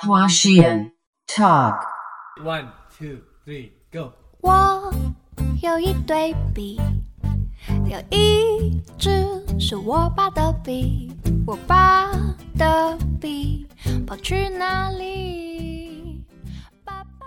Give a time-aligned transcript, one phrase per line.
[0.00, 0.92] 花絮
[1.26, 1.80] Talk。
[2.44, 4.12] One, two, three, go！
[4.42, 4.94] 我
[5.60, 6.80] 有一对笔，
[7.84, 11.12] 有一支是我爸的笔，
[11.44, 12.12] 我爸
[12.56, 13.66] 的笔
[14.06, 16.24] 跑去哪里？
[16.84, 17.26] 爸爸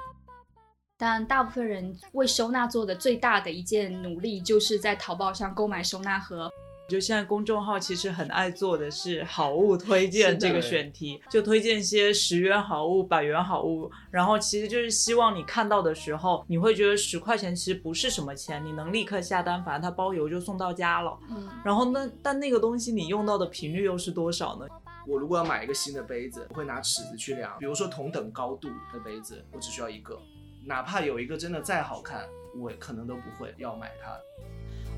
[0.98, 6.50] 但大部分人为收纳做的最大的一件努力，就是在淘宝上购买收纳盒。
[6.92, 21.18] 就现在公众号其实很爱做的是好物推荐这个选题，就推荐一些十元好物、百元好物，然后其实就是希望你看到的时候，你会觉得十块钱其实不是什么钱，你能立刻下单，反正它包邮就送到家了。
[21.30, 24.68] 嗯，然后那但那个东西你用到的频率又是多少呢？
[25.08, 30.20] 我如果要买一个新的杯子，我会拿尺子去量，比如说同等高度的杯子，我只需要一个，
[30.66, 32.28] 哪怕有一个真的再好看，
[32.60, 34.20] 我可能都不会要买它。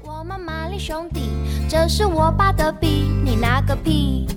[0.06, 1.30] 我妈妈里兄弟，
[1.70, 4.28] 这是我爸的笔，你拿个屁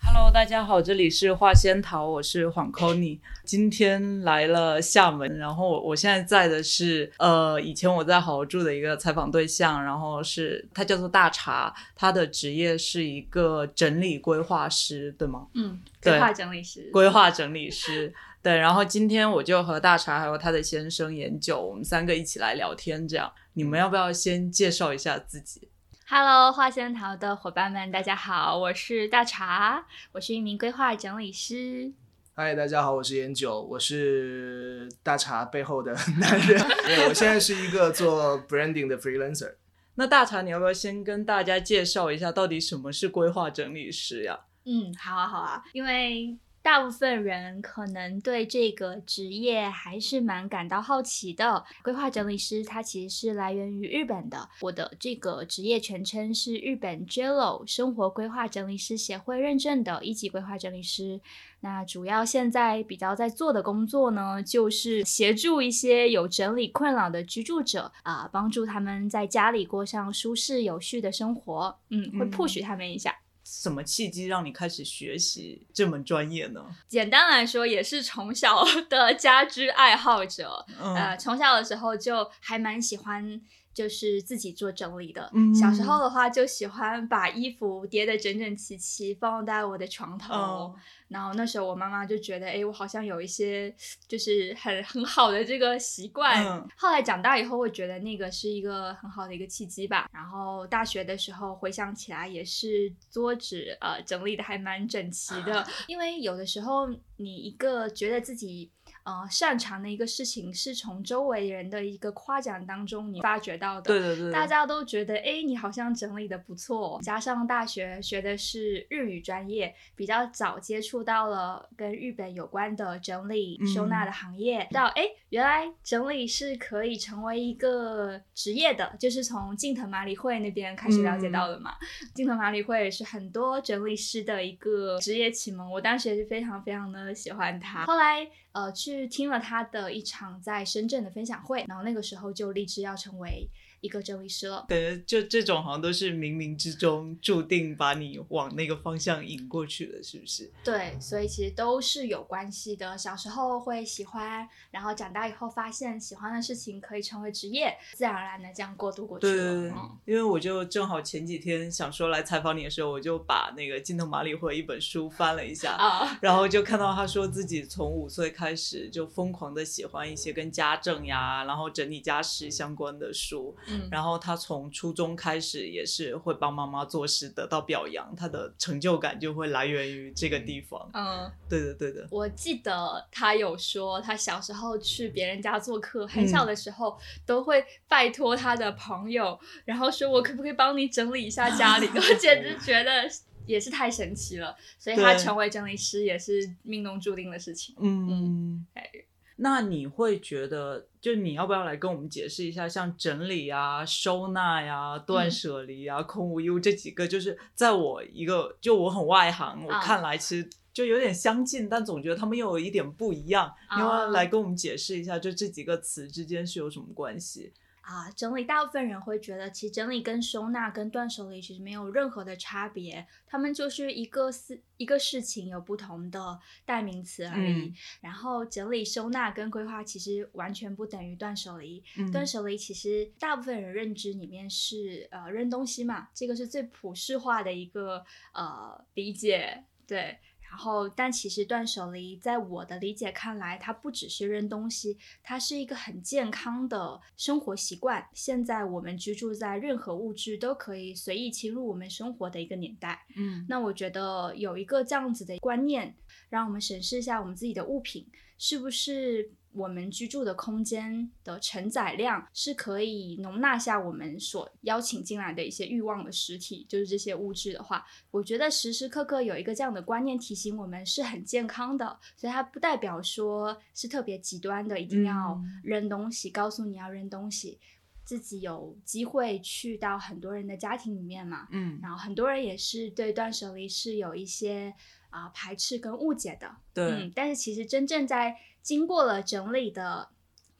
[0.00, 15.46] ！Hello，大家好，这里是画仙桃，我是黄 c o n y 今天来了厦门，然后我我现在在的是呃，以前我在好好住的一个采访对象，然后是他叫做大茶，他的职业是一个整理规划师，对吗？
[15.54, 16.90] 嗯，对规划整理师。
[16.92, 18.12] 规划整理师。
[18.42, 25.68] 对，然后今天我就和大茶还有他的先生研究，我们三个一起来聊天，这样你们要不要先介绍一下自己
[26.08, 31.92] ？Hello，花仙桃的伙伴们，大家好，我是大茶，我是一名规划整理师。
[32.34, 36.60] 嗨，大家好，我是研九，我是大茶背后的 男人。
[36.84, 39.54] 对，我现在是一个做 branding 的 freelancer。
[39.94, 44.40] 那大茶，你要不要先跟大家介绍一下，到底什么是规划整理师呀？
[44.64, 51.64] 嗯，好啊，好啊，因为大部分人可能对这个职业还是蛮感到好奇的。
[51.82, 61.20] 规划整理师它其实是来源于日本的，我的这个职业全称是日本 JELO 生活规划整理师协会认证的一级规划整理师。
[61.60, 71.76] 那主要现在比较在做的工作呢，就是协助一些有整理困扰的居住者啊、帮助他们在家里过上舒适有序的生活。
[71.90, 73.16] 嗯，会嗯 push 他们一下。
[73.60, 76.64] 什么契机让你开始学习这门专业呢？
[76.88, 80.64] 简单来说，也是从小的家居爱好者。
[80.80, 83.38] 嗯，呃，从小的时候就还蛮喜欢，
[83.74, 85.30] 就是自己做整理的。
[85.34, 90.34] 嗯小时候的话，就喜欢把衣服叠得整整齐齐，放在我的床头。
[90.34, 90.74] 哦
[91.12, 93.70] 然后那时候我妈妈就觉得，哎，我好像有一些
[94.08, 96.42] 就是很很好的这个习惯。
[96.42, 100.08] 嗯后来长大以后，会觉得那个是一个很好的一个契机吧。
[100.10, 106.88] 然后大学的时候回想起来，也是桌子呃整理的还蛮整齐的，因为有的时候
[107.18, 108.70] 你一个觉得自己。
[109.04, 113.82] 呃，擅长的一个事情是从周围人的一个夸奖当中你发掘到的。
[113.82, 117.00] 对对对，大家都觉得，哎，你好像整理的不错。
[117.02, 131.74] 加上大学学的是日语专业，比较早接触到了跟日本有关的整理嗯收纳的行业，到哎，原来整理是可以成为一个职业的，就是从近藤麻里惠那边开始了解到的嘛。
[132.14, 137.84] 近藤麻里惠也是很多整理师的一个职业启蒙，我当时也是非常非常的喜欢他。
[137.84, 143.48] 后来呃去听了他的一场在深圳的分享会，然后那个时候就立志要成为
[143.82, 144.64] 一个整理师了。
[144.68, 150.50] 感觉就这种好像都是冥冥之中注定把你往那个方向引过去的，是不是？
[150.64, 152.96] 对，所以其实都是有关系的。
[152.96, 159.32] 小时候会喜欢，然后长大以后发现喜欢的事情可以成为职业，自然而然的这样过渡过去了。
[159.32, 180.90] 对对对，嗯因为我就正好前几天想说来采访你的时候，我就把那个金藤麻里惠一本书翻了一下，啊，然后就看到他说自己从五岁开始就疯狂的喜欢一些跟家政呀，然后整理家事相关的书，嗯，然后他从初中开始也是会帮妈妈做事得到表扬，他的成就感就会来源于这个地方。
[180.92, 191.86] 嗯，对的对的，我记得他有说，他小时候去别人家做客，很小的时候都会拜托他的朋友，然后说我可不可以帮你整理一下家里？
[191.94, 193.08] 我简直觉得
[193.46, 194.56] 也是太神奇了。
[194.78, 197.74] 所以他成为整理师也是命中注定的事情。
[197.78, 198.90] 嗯哎，
[199.36, 213.52] 那你会觉得，就你要不要来跟我们解释一下，像整理啊、收纳呀、断舍离啊、空无一物这几个，就是在我一个就我很外行，我啊看来其实就有点相近，但总觉得他们又有一点不一样。
[213.74, 217.52] 你要来跟我们解释一下，就这几个词之间是有什么关系？
[217.82, 227.52] 啊，整理大部分人会觉得，其实整理跟收纳跟断舍离其实没有任何的差别，他们就是一个事一个事情有不同的代名词而已。
[227.52, 231.82] 嗯然后整理收纳跟规划其实完全不等于断舍离。
[231.98, 240.18] 嗯断舍离其实大部分人认知里面是呃扔东西嘛，这个是最普世化的一个呃理解，对。
[240.52, 248.06] 然后，但其实断舍离在我的理解看来，它不只是扔东西，它是一个很健康的生活习惯。
[248.12, 255.96] 现在我们居住在任何物质都可以随意侵入我们生活的一个年代，嗯那我觉得有一个这样子的观念，
[256.28, 258.06] 让我们审视一下我们自己的物品
[258.36, 275.60] 是不是我们居住的空间的承载量是可以容纳下我们所邀请进来的一些欲望的实体，就是这些物质的话，我觉得时时刻刻有一个这样的观念提醒我们是很健康的，所以它不代表说是特别极端的，一定要嗯。
[275.62, 277.58] 扔东西，告诉你要扔东西。
[278.04, 284.74] 自己有机会去到很多人的家庭里面嘛，嗯，然后很多人也是对断舍离是有一些
[285.08, 290.08] 啊、排斥跟误解的，对，嗯，但是其实真正在经过了整理的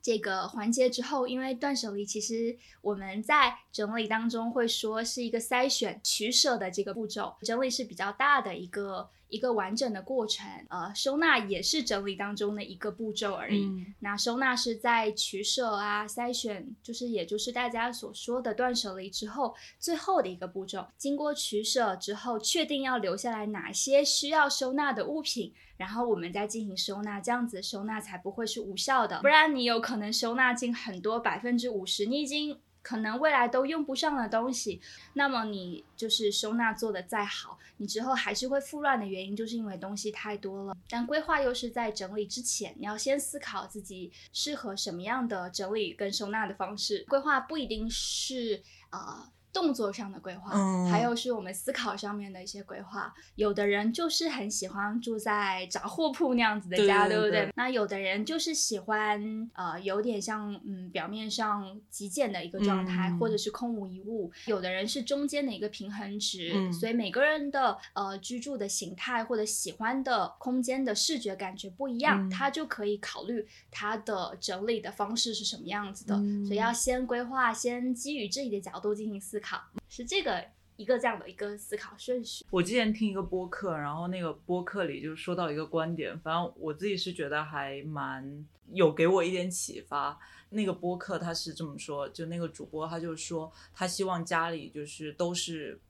[0.03, 13.65] 这个环节之后，因为断舍离其实我们在整理当中会说是一个筛选取舍的这个步骤，整理是比较大的一个一个完整的过程，呃，收纳也是整理当中的一个步骤而已。
[13.65, 20.87] 嗯那收纳是在取舍啊、筛选，就是也就是大家所说的断舍离之后最后的一个步骤。
[20.99, 29.21] 经过取舍之后，确定要留下来哪些需要收纳的物品，然后我们再进行收纳，这样子收纳才不会是无效的。
[29.23, 32.59] 不然你有可能收纳进很多百分之五十，你已经。
[32.83, 34.81] 可能未来都用不上的东西，
[35.15, 40.77] 那么你就是收纳做得再好，你之后还是会复乱的原因，就是因为东西太多了。
[40.89, 47.05] 但规划又是在整理之前，你要先思考自己适合什么样的整理跟收纳的方式。
[47.09, 50.91] 规划不一定是啊动作上的规划，嗯。
[50.91, 53.13] 还有是我们思考上面的一些规划。
[53.37, 57.53] 有的人就是很喜欢住在杂货铺那样子的家，不对对对。
[57.55, 64.31] 那有的人就是喜欢呃有点像嗯表面上极简的一个状态，嗯或者是空无一物。
[64.47, 66.73] 有的人是中间的一个平衡值，嗯。
[66.73, 72.31] 所以每个人的呃居住的形态或者喜欢的空间的视觉感觉不一样，嗯。
[72.31, 76.15] 他就可以考虑他的整理的方式是什么样子的。
[76.17, 79.61] 嗯所以要先规划，先基于自己的角度进行思考，
[79.91, 80.43] 是这个
[80.77, 82.47] 一个这样的一个思考顺序。
[82.51, 90.19] 我之前听一个播客，然后那个播客里就说到一个观点，反正我自己是觉得还蛮有给我一点启发。
[90.49, 95.81] 那个播客他是这么说，就那个主播他就说，他希望家里就是都是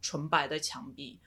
[0.00, 1.18] 纯白的墙壁，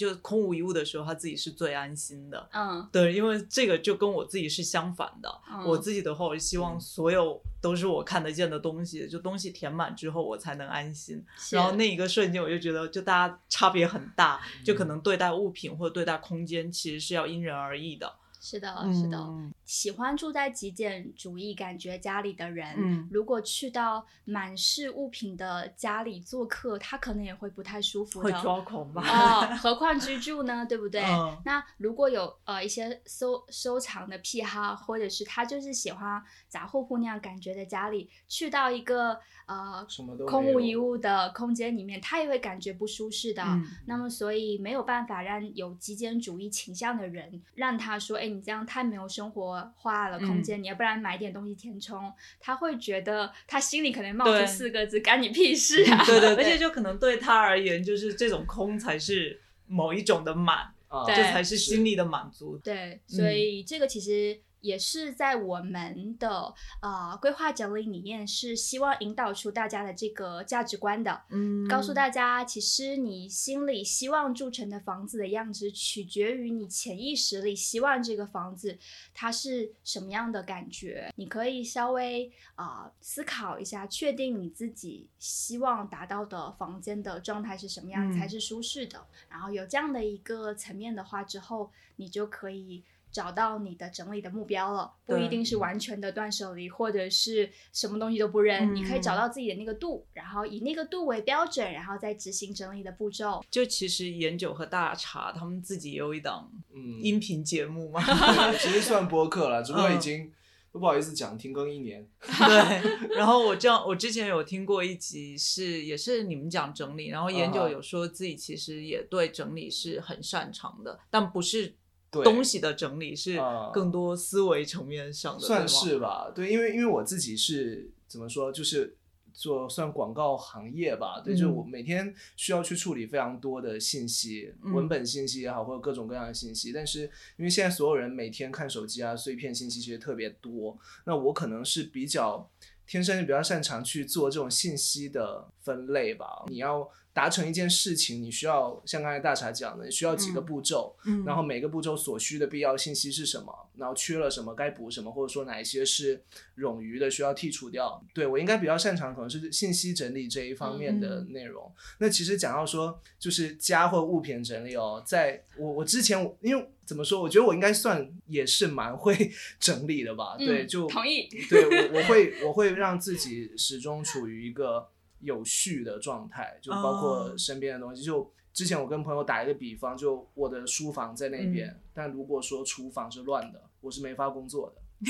[0.00, 2.48] 就空无一物的时候，他自己是最安心的。
[2.54, 5.30] 嗯，对，因为这个就跟我自己是相反的。
[5.52, 11.22] 嗯我自己的话，我希望所有都是我看得见的东西，就东西填满之后，我才能安心。
[11.50, 18.10] 然后那一个瞬间，我就觉得，就大家差别很大，就可能对待物品或者对待空间，其实是要因人而异的。
[18.40, 19.18] 是的，是的。
[19.18, 28.40] 嗯喜欢住在极简主义感觉家里的人，嗯如果去到满是物品的家里做客，他可能也会不太舒服会的。
[28.42, 29.00] 抓狂吧？
[29.06, 31.00] 哦， 何况居住呢，对不对？
[31.04, 39.20] 嗯那如果有呃一些收收藏的癖好，或者是他就是喜欢杂货铺那样感觉的家里，去到一个
[39.50, 43.42] 呃什么都空无一物的空间里面，他也会感觉不舒适的。
[43.42, 60.58] 嗯那么，所以没有办法让有极简主义倾向的人让他说：“哎，你这样太没有生活化了空嗯间，你要不然买点东西填充。”他会觉得他心里可能冒出四个字：“干你屁事啊！”对对，而且就可能对他而言，就是这种空才是某一种的满，
[60.88, 62.56] 啊，对这才是心理的满足。
[62.58, 71.22] 对，嗯所以这个其实也是在我们的呃规划整理里面，是希望引导出大家的这个价值观的。
[71.30, 78.78] 嗯告诉大家，其实你心里希望住成的房子的样子，取决于你潜意识里希望这个房子
[79.14, 81.12] 它是什么样的感觉。
[81.16, 89.06] 你可以稍微啊、呃思考一下，确定你自己希望达到的房间的状态是什么样嗯才是舒适的。
[89.28, 92.84] 然后有这样的一个层面的话之后，你就可以。
[93.12, 103.44] 找到你的整理的目标了，不一定是完全的断舍离，或者是什么东西都不扔，你可以找嗯到自己的那个度，然后以那个度为标准，然后再执行整理的步骤。
[103.50, 110.32] 就其实研九和大茶他们自己也有一档嗯，音频节目嘛， 对其实算播客了，只不过已嗯经
[110.72, 112.06] 都不好意思讲停更一年。
[112.20, 121.74] 对，然后我这样，我之前有听过一集是也是你们讲整理，然后研究啊哈有说自己其实也对整理是很擅长的，但不是对
[122.10, 128.96] 东西的整理，是啊更多思维层面上的，算是吧，对，因为因为我自己是怎么说，就是
[129.32, 137.02] 做算广告行业吧，对，嗯就我每天需要去处理非常多的信息，嗯文本信息也好，或者各种各样的信息，但是
[137.36, 142.50] 因为现在所有人每天看手机啊，碎片信息其实特别多，那我可能是比较。
[142.86, 146.44] 天生就比较擅长去做这种信息的分类吧。
[146.48, 156.22] 你要达成一件事情，你需要像刚才大茶讲的，你需要几个嗯步骤，嗯然后每个步骤所需的必要信息是什么，然后缺了什么该补什么，或者说哪一些是
[156.56, 158.02] 冗余的需要剔除掉。
[158.14, 161.70] 对我应该比较擅长可能是信息整理这一方面的内容。
[161.98, 170.36] 那其实讲到说就是家或物品整理哦，在我我之前因为怎么说，我觉得我应该算也是蛮会 整理的吧。
[170.38, 171.28] 对，嗯就同意。
[171.48, 174.88] 对我我会 我会让自己始终处于一个
[175.20, 178.02] 有序的状态，就包括哦身边的东西。
[178.02, 184.82] 就之前我跟朋友打一个比方，就我的书房在那边，嗯但如果说厨房是乱的，我是没法工作的。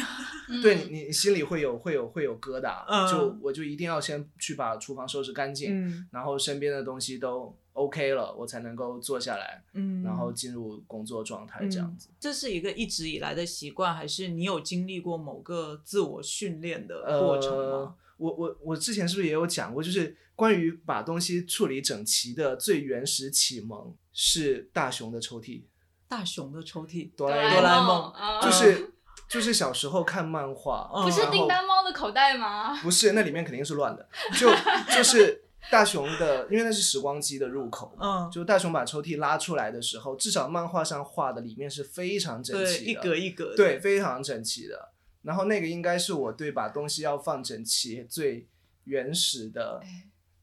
[0.49, 12.09] 嗯对你，你心里会有会有会有疙瘩，嗯就我就一定要先去把厨房收拾干净，嗯然后身边的东西都 OK 了，我才能够坐下来，嗯，然后进入工作状态这样子。
[12.21, 25.65] 这是一个一直以来的习惯，还是你有经历过某个自我训练的过程呃吗？，我我我之前是不是也有讲过，就是关于把东西处理整齐的最原始启蒙是大雄的抽屉，
[26.07, 28.93] 大雄的抽屉，哆啦哆 A 梦，啦 A 梦啊就是
[29.29, 32.77] 就是小时候看漫画，嗯不是然后叮当猫的口袋吗？
[32.83, 34.07] 不是，那里面肯定是乱的，
[34.39, 34.51] 就
[34.95, 37.97] 就是大雄的，因为那是时光机的入口。
[38.01, 44.91] 嗯，就大雄把抽屉拉出来的时候，至少漫画上画的里面是非常整对，齐的，一格一格的，对，非常整齐的。
[45.23, 48.47] 然后那个应该是我对把东西要放整齐最
[48.85, 49.83] 原始的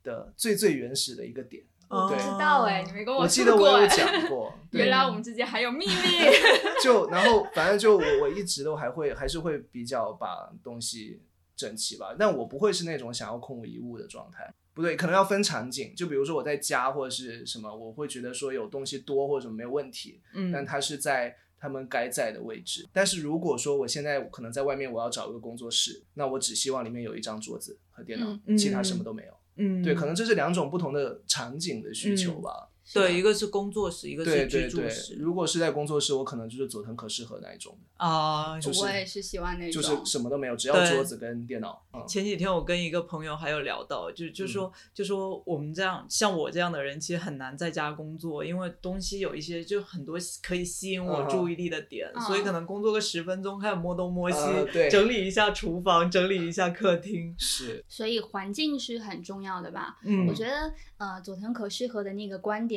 [0.04, 1.64] 的最最原始的一个点。
[1.90, 3.88] 哦，我不知道哎，你没跟我记说过哎得我有。
[3.88, 5.94] 讲过，对原来我们之间还有秘密。
[6.84, 11.22] 就然后反正就我我一直都还会还是会比较把东西
[11.56, 14.54] 整齐吧，但我不会是那种想要空无一物的状态。
[14.74, 22.88] 不对，可能要分场景，就比如说我在家或者是什么，我会觉得说有东西多或者什么没有问题，嗯，但它是在他们该在的位置。
[22.92, 29.34] 但是如果说我现在可能在外面，我要找一个工作室，那我只希望里面有一张桌子和电脑，嗯其他什么都没有。
[29.56, 32.70] 嗯，对，可能这是两种不同的场景的需求吧。
[32.94, 41.84] 对，一个是工作室，一个是居对对住室，如果是在工作室，我可能就是佐藤可士和那一种的，啊，就是我也是喜欢那就种，是什么都没有，只要桌子跟电脑。
[41.94, 54.38] 嗯，前几天我跟一个朋友还有聊到，就就说、就说我们这样像我这样的人，其实很难在家工作，因为东西有一些就很多可以吸引我注意力的点，嗯所以可能工作个十分钟，开始摸东摸西，
[54.90, 57.34] 整理一下厨房，整理一下客厅。
[57.38, 59.98] 是，所以环境是很重要的吧？
[60.04, 62.77] 嗯我觉得呃，佐藤可士和的那个观点，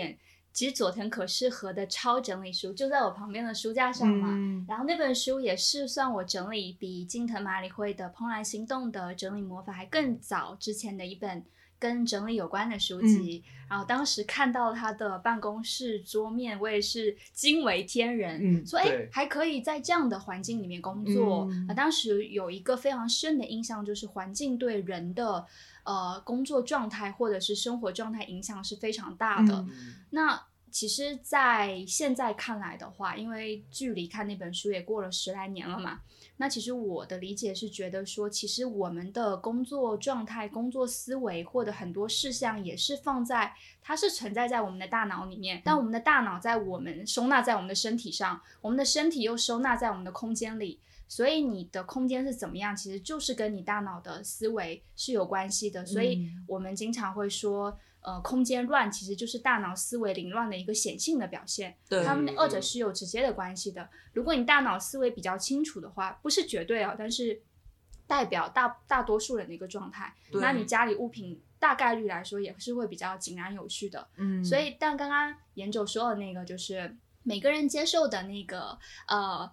[0.52, 4.28] 其实佐藤可士和的超整理书就在我旁边的书架上嘛。
[4.32, 11.44] 嗯然后那本书也是算我整理比金藤麻里惠的《怦然心动》的整理魔法还更早之前的一本
[11.78, 13.42] 跟整理有关的书籍。
[13.68, 21.46] 然后当时看到他的办公室桌面，我也是惊为天人，嗯说哎还可以在这样的环境里面工作。
[21.50, 25.46] 嗯啊，当时有一个非常深的印象，就是环境对人的
[25.90, 29.66] 呃工作状态或者是生活状态影响是非常大的。
[30.10, 36.02] 那其实，在现在看来的话，因为距离看那本书也过了十来年了嘛，
[36.36, 50.78] 那其实我的理解是觉得说，其实我们的工作状态、工作思维或者很多事项也是放在，它是存在在我们的大脑里面，但我们的大脑在我们收纳在我们的身体上，我们的身体又收纳在我们的空间里。
[51.10, 55.84] 所以你的空间是怎么样，其实就是跟你大脑的思维是有关系的。
[55.84, 61.76] 所以嗯我们经常会说，呃，空间乱其实就是大脑思维凌乱的一个显性的表现。
[61.88, 63.88] 对它们二者是有直接的关系的。
[64.12, 67.42] 如果你大脑思维比较清楚的话，不是绝对啊，但是
[68.06, 74.06] 代表大大多数人的一个状态，那你家里物品大概率来说也是会比较井然有序的。
[74.16, 79.50] 嗯，所以，但刚刚严九说的那个，就是每个人接受的那个呃。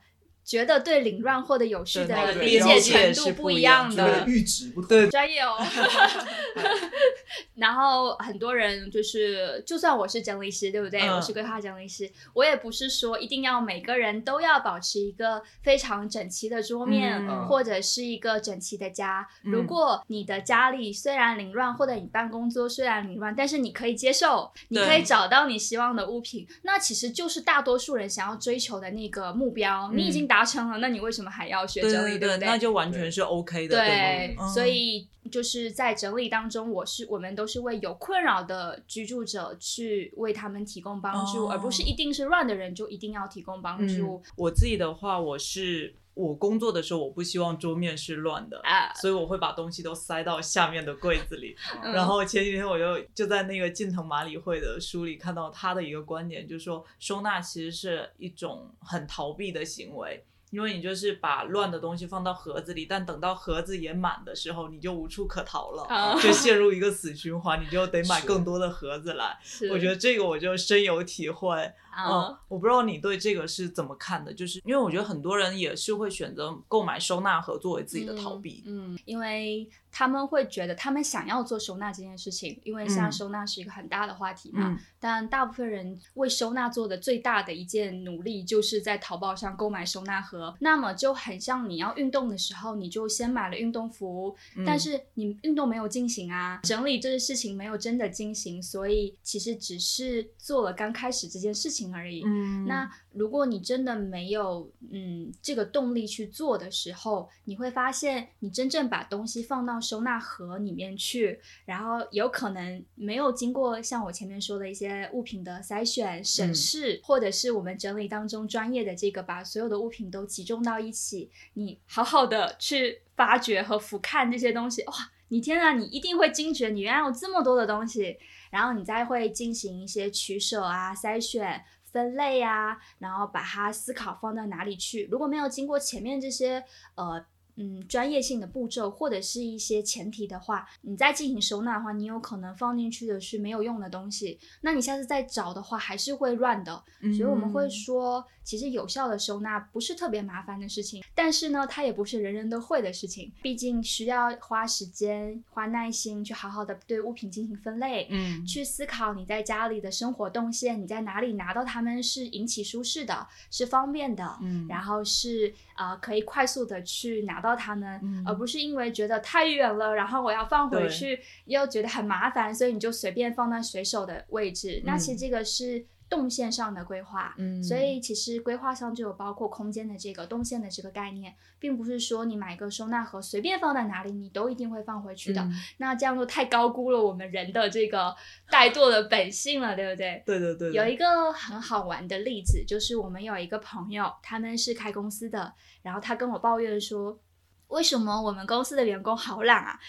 [0.47, 4.87] 觉得对凌乱或者有序的理解程度不一样的个，阈值不同。
[4.87, 5.57] 对专业哦。
[7.55, 11.01] 然后很多人就是，就算我是整理师，对不对？
[11.01, 19.27] 嗯我是规划整理师，我也不是说一定要每个人都要保持一个非常整齐的桌面，嗯或者是一个整齐的家。
[19.43, 29.91] 嗯如果你的家里虽然凌乱，或者你办公桌虽然凌乱，但是你可以接受，你可以找到你希望的物品，那其实就是大多数人想要追求的那个目标。
[29.91, 32.17] 你已经达成了，那你为什么还要学整理？
[32.17, 32.45] 对不对？
[32.47, 34.47] 那就完全是 OK 的，对，吗？
[34.47, 44.31] 所嗯以就是在整理当中，我是我们都是为有困扰的居住者去为他们提供帮助，哦而不是一定是乱的人就一定要提供帮助嗯。
[44.37, 48.59] 我自己的话，我是我工作的时候，我不希望桌面是乱的。
[48.63, 51.55] 啊，所以我会把东西都塞到下面的柜子里。
[51.83, 60.25] 嗯然后前几天我就就在那个近藤麻里惠的书里看到他的一个观点，就是说收纳其实是一种很逃避的行为。
[60.49, 69.37] 因为你就是把乱的东西放到盒子里，但等到盒子也满的时候，你就无处可逃了，啊就陷入一个死循环，你就得买 更多的盒子来。
[69.69, 71.69] 我觉得这个我就深有体会。
[71.97, 78.63] 嗯啊，，我不知道你对这个是怎么看的，就是因为我觉得很多人也是会选择购买收纳盒作为自己的逃避。
[78.65, 84.69] 嗯，嗯，因为他们会觉得他们想要做收纳这件事情，因为现在嗯收纳是一个很大的话题嘛。
[84.69, 90.53] 嗯但大部分人为收纳做的最大的一件努力，就是在淘宝上购买收纳盒。
[90.59, 94.35] 那么就很像你要运动的时候，你就先买了运动服，
[94.65, 102.23] 但嗯是你运动没有进行啊，整理这个事情没有真的进行，所以其实只是做了刚开始这件事情而已。
[102.25, 124.93] 嗯，那如果你真的没有嗯这个动力去做的时候，你会发现你真正把东西放到收纳盒里面去，然后有可能没有经过像我前面说的一些物品的筛选、审嗯视，或者是我们整理当中专业的这个把所有的物品都集中到一起，你好好的去发掘和俯瞰这些东西，哇！
[125.29, 128.17] 你天啊，你一定会惊觉，你原来有这么多的东西，
[128.49, 135.07] 然后你再会进行一些取舍啊、筛选、分类呀，然后把它思考放到哪里去。
[135.11, 136.63] 如果没有经过前面这些
[136.95, 137.25] 呃
[137.57, 146.83] 嗯专业性的步骤或者是一些前提的话，你再进行收纳的话，你有可能放进去的是没有用的东西，那你下次再找的话还是会乱的。
[147.15, 147.65] 所以我们会。
[147.65, 158.45] 嗯说，其实有效的收纳不是特别麻烦的事情，但是呢，它也不是人人都会的事情，毕竟需要花时间、花耐心去好好的对物品进行分类，嗯。
[158.45, 164.65] 去思考你在家里的生活动线，你在哪里拿到它们是引起舒适的，是方便的，嗯。
[164.69, 168.23] 然后是呃可以快速的去拿到它们，嗯。
[168.25, 174.81] 而不是因为觉得太远了，然后我要放回去又觉得很麻烦，所以你就随便放在随手的位置。
[174.85, 175.19] 那其实嗯。
[175.19, 185.41] 这个是动线上的规划，嗯所以其实规划上就有包括空间的这个动线的这个概念，并不是说你买个收纳盒随便放在哪里，你都一定会放回去的。
[185.41, 188.15] 嗯那这样就太高估了我们人的这个
[188.49, 190.23] 怠惰的本性了，对不对？
[190.25, 197.19] 对对对，有一个很好玩的例子，就是我们有一个朋友，他们是开公司的，然后他跟我抱怨说，
[197.67, 199.79] 为什么我们公司的员工好懒啊？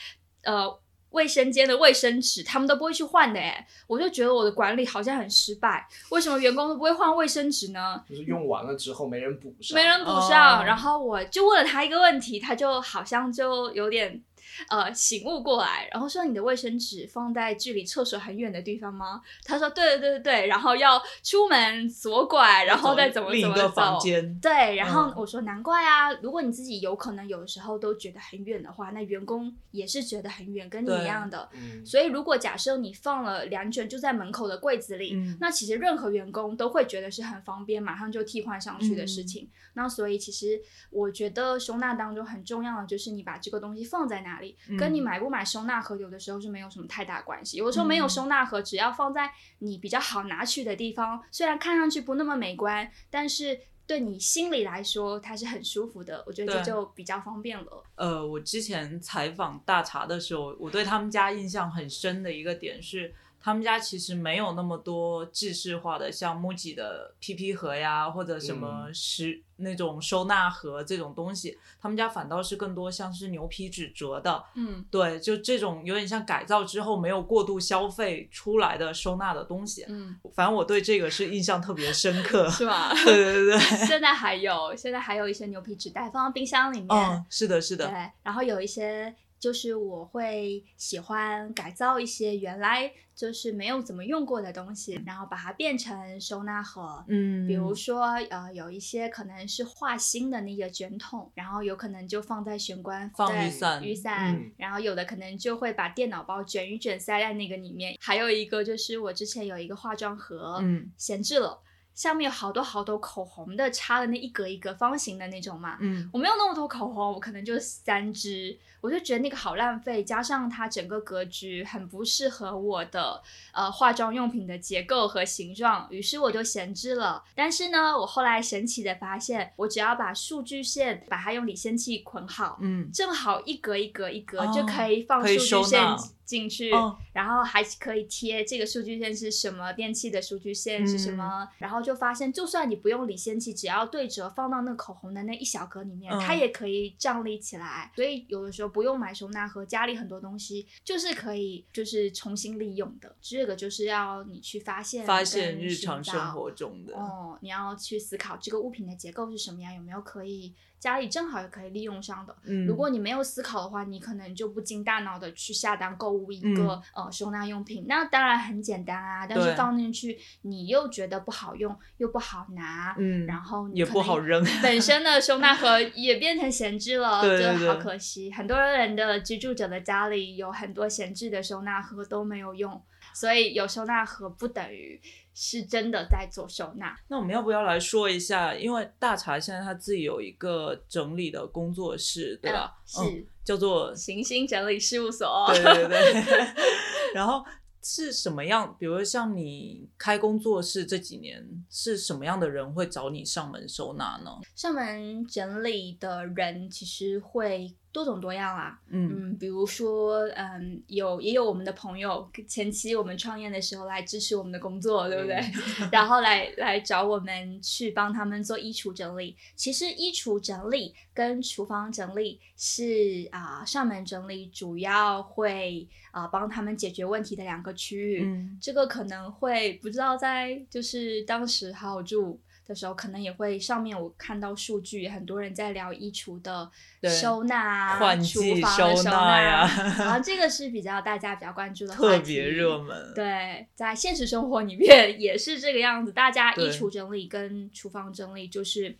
[0.43, 8.03] 呃，卫生间的卫生纸他们都不会去换的，哎，我就觉得我的管理好像很失败，为什么员工都不会换卫生纸呢？
[8.09, 10.65] 就是用完了之后没人补上，没人补上，哦。
[10.65, 14.23] 然后我就问了他一个问题，他就好像就有点
[14.69, 19.21] 呃醒悟过来，然后说你的卫生纸放在距离厕所很远的地方吗？
[19.45, 23.75] 他说对对对对对，然后要出门左拐，然后再怎么另一个怎么走。
[23.75, 31.49] 房间，对，然后嗯我说难怪啊，如果你自己有可能有的时候都觉得很远的话，那员工也是觉得很远，跟你一样的。
[31.53, 39.51] 嗯，所以如果假设你放了两卷就在门口的柜子里，嗯那其实任何员工都会觉得是很方便，马上就替换上去的事嗯情。
[39.75, 44.48] 那所以其实我觉得收纳当中很重要的就是你把这个东西放在哪里，
[44.79, 47.57] 跟你嗯买不买收纳盒有的时候是没有什么太大关系。
[47.57, 56.23] 有的时候没有嗯收纳盒，只要放在你比较好拿取的地方，虽然看上去不那么美观，但是对你心里来说它是很舒服的。
[56.27, 57.83] 我觉得这就比较方便了。
[57.95, 79.85] 呃，我之前采访大茶的时候，我对他们家印象很深的一个点是，他们家其实没有那么多制式化的，像 MUJI 的 PP 盒呀，或者什么嗯、那种收纳盒这种东西，他们家反倒是更多像是牛皮纸折的，嗯，对，就这种有点像改造之后没有过度消费出来的收纳的东西。
[79.89, 82.49] 嗯，反正我对这个是印象特别深刻。
[82.51, 82.93] 是吧？
[83.05, 86.89] 对对对对， 现在还有，现在还有一些牛皮纸袋放到冰箱里面。
[86.91, 97.05] 嗯，是的，是的，对，然后有一些就是我会喜欢改造一些原来就是没有怎么用过的东西，然后把它变成收纳盒。
[97.09, 107.97] 嗯，比如说，呃，有一些可能是画心的那个卷筒，然后有可能就放在玄关放对雨伞雨伞，嗯然后有的可能就会把电脑包卷一卷塞在那个里面。
[108.01, 111.61] 还有一个就是我之前有一个化妆盒，嗯闲置了，
[111.99, 115.77] 上面有好多好多口红的，插的那一格一格方形的那种嘛。
[115.81, 123.21] 嗯我没有那么多口红，我可能就三支，我就觉得那个好浪费，加上它整个格局很不适合我的
[123.53, 127.25] 呃化妆用品的结构和形状，于是我就闲置了。
[127.35, 135.85] 但是呢，我后来神奇的发现，我只要把数据线把它用理线器捆好，嗯，正好一格一格一格、哦就可以放数据线
[136.29, 147.91] 进去，哦然后还可以贴这个数据线是什么电器的数据线是什么，嗯然后就发现，就算你不用理线器，只要对折放到那个口红的那一小格里面，嗯它也可以站立起来。
[147.97, 153.17] 所以有的时候不用买收纳盒，家里很多东西就是可以就是重新利用的。
[153.23, 162.35] 这个就是要你去发现发现日常生活中的，哦，你要去思考这个物品的结构是什么样，有没有可以家里正好也可以利用上的。
[162.45, 167.85] 嗯，如果你没有思考的话，你可能就不经大脑的去下单购物一个、呃收纳用品。
[167.89, 178.31] 那当然很简单啊，但是放进去你又觉得不好用，又不好拿，嗯然后你也不好扔， 本身的收纳盒也变成闲置了，对对就好可惜。
[178.33, 182.81] 很多人的居住者的家里有很多闲置的收纳盒都没有用，
[183.19, 185.01] 所以有收纳盒不等于
[185.35, 186.97] 是真的在做收纳。
[187.09, 188.55] 那我们要不要来说一下？
[188.55, 192.77] 因为大茶现在他自己有一个整理的工作室，对吧？
[192.99, 195.51] 嗯是嗯叫做行星整理事务所。
[195.53, 196.47] 对对对。
[197.15, 197.45] 然后
[197.83, 198.77] 是什么样？
[198.79, 204.31] 比如说像你开工作室这几年，是什么样的人会找你上门收纳呢？
[204.55, 208.79] 上门整理的人其实会多种多样啦。
[208.91, 215.37] 嗯嗯，比如说，嗯，有也有我们的朋友，前期我们创业的时候来支持我们的工作，对不对？
[215.81, 219.37] 嗯 然后来来找我们去帮他们做衣橱整理。
[219.57, 228.23] 其实衣橱整理跟厨房整理是啊、上门整理主要会啊、帮他们解决问题的两个区域。
[228.25, 236.71] 嗯这个可能会不知道在就是当时好好住的时候，可能也会上面我看到数据，很多人在聊衣橱的
[237.09, 239.67] 收纳啊、换厨季房的收收纳呀
[239.99, 243.13] 然后 这个是比较大家比较关注的话题，特别热门。
[243.15, 248.95] 对，在现实生活里面也是这个样子，大家衣橱整理跟厨房整理就是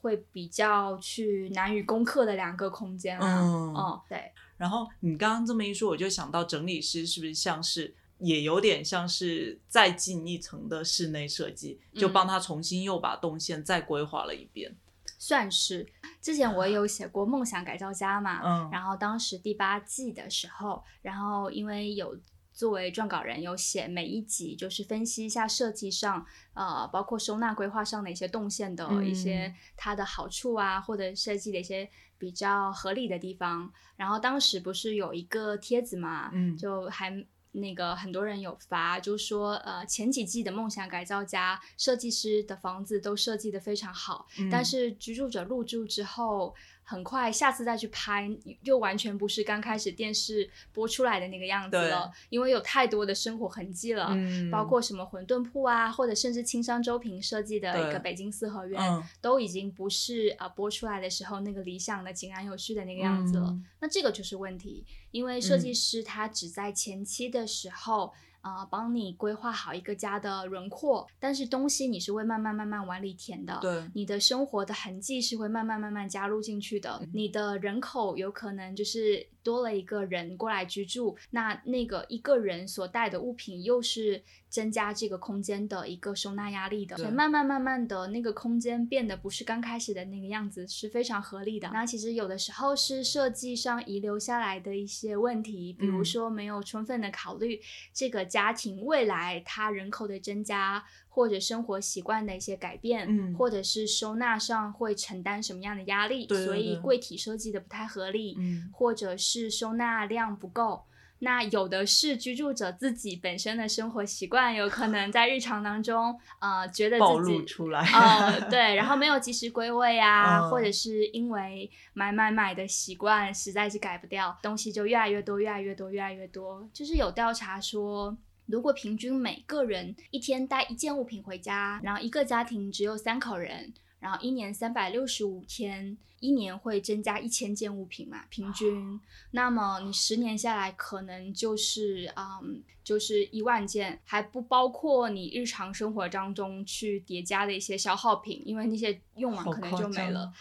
[0.00, 3.40] 会比较去难于攻克的两个空间啊。
[3.42, 14.76] 嗯哦，对，然后你刚刚这么一说，我就想到整理师是不是像是也有点像是再进一层的室内设计，就嗯帮他重新又把动线再规划了一遍。
[15.18, 15.86] 算是。
[16.20, 22.18] 之前我有写过《梦想改造家》嘛，嗯然后当时第八季的时候，然后因为有
[22.52, 33.72] 作为撰稿人有写每一集，就是分析一下设计上，呃，包括收纳规划上的一些动线的一些嗯它的好处啊，或者设计的一些比较合理的地方。
[33.96, 37.24] 然后当时不是有一个帖子嘛，嗯就还。
[37.58, 44.48] 那个很多人有发，就说呃前几季的梦想改造家设计师的房子都设计的非常好，嗯。
[44.50, 46.54] 但是居住者入住之后，
[46.90, 48.30] 很快下次再去拍，
[48.62, 54.06] 又完全不是刚开始电视播出来的那个样子了，因为有太多的生活痕迹了。
[54.12, 63.48] 嗯包括什么馄饨铺啊，或者甚至青山周平设计的一个北京四合院，嗯都已经不是呃播出来的时候那个理想的井然有序的那个样子了。
[63.50, 68.14] 嗯那这个就是问题，因为设计嗯师他只在前期的时候。
[68.40, 73.58] 啊、帮你规划好一个家的轮廓，但是东西你是会慢慢慢慢往里填的。
[73.60, 76.98] 对你的生活的痕迹是会慢慢慢慢加入进去的。
[77.02, 86.96] 嗯你的人口有可能就是多了一个人过来居住，那那个一个人所带的物品又是增加这个空间的一个收纳压力的。
[86.96, 91.70] 所以慢慢慢慢的那个空间变得不是刚开始的那个样子，是非常合理的。
[91.72, 97.60] 那其实有的时候是设计上遗留下来的一些问题，比如嗯说没有充分的考虑
[97.92, 100.84] 这个家庭未来它人口的增加。
[101.08, 110.84] 或者生活习惯的一些改变，嗯或者是收纳上会承担什么样的压力，对对所以柜体设计的不太合理，嗯或者是收纳量不够。
[111.20, 117.80] 那有的是居住者自己本身的生活习惯，有可能在日常当中，呃，觉得暴自己露出来。
[117.80, 126.68] 哦，对，然后没有及时归位啊，嗯或者是因为买买买的习惯实在是改不掉，东西就越来越多，越来越多，越来越多。
[126.72, 128.16] 就是有调查说。
[128.48, 139.00] 如果平均每个人一天带一件物品回家，然后一个家庭只有三口人，然后一年三百六十五天，一年会增加一千件物品嘛，平均。
[139.30, 150.32] 那么你十年下来，可能就是嗯，就是一万件，还不包括你日常生活当中去叠加的一些消耗品，因为那些用完可能就没了。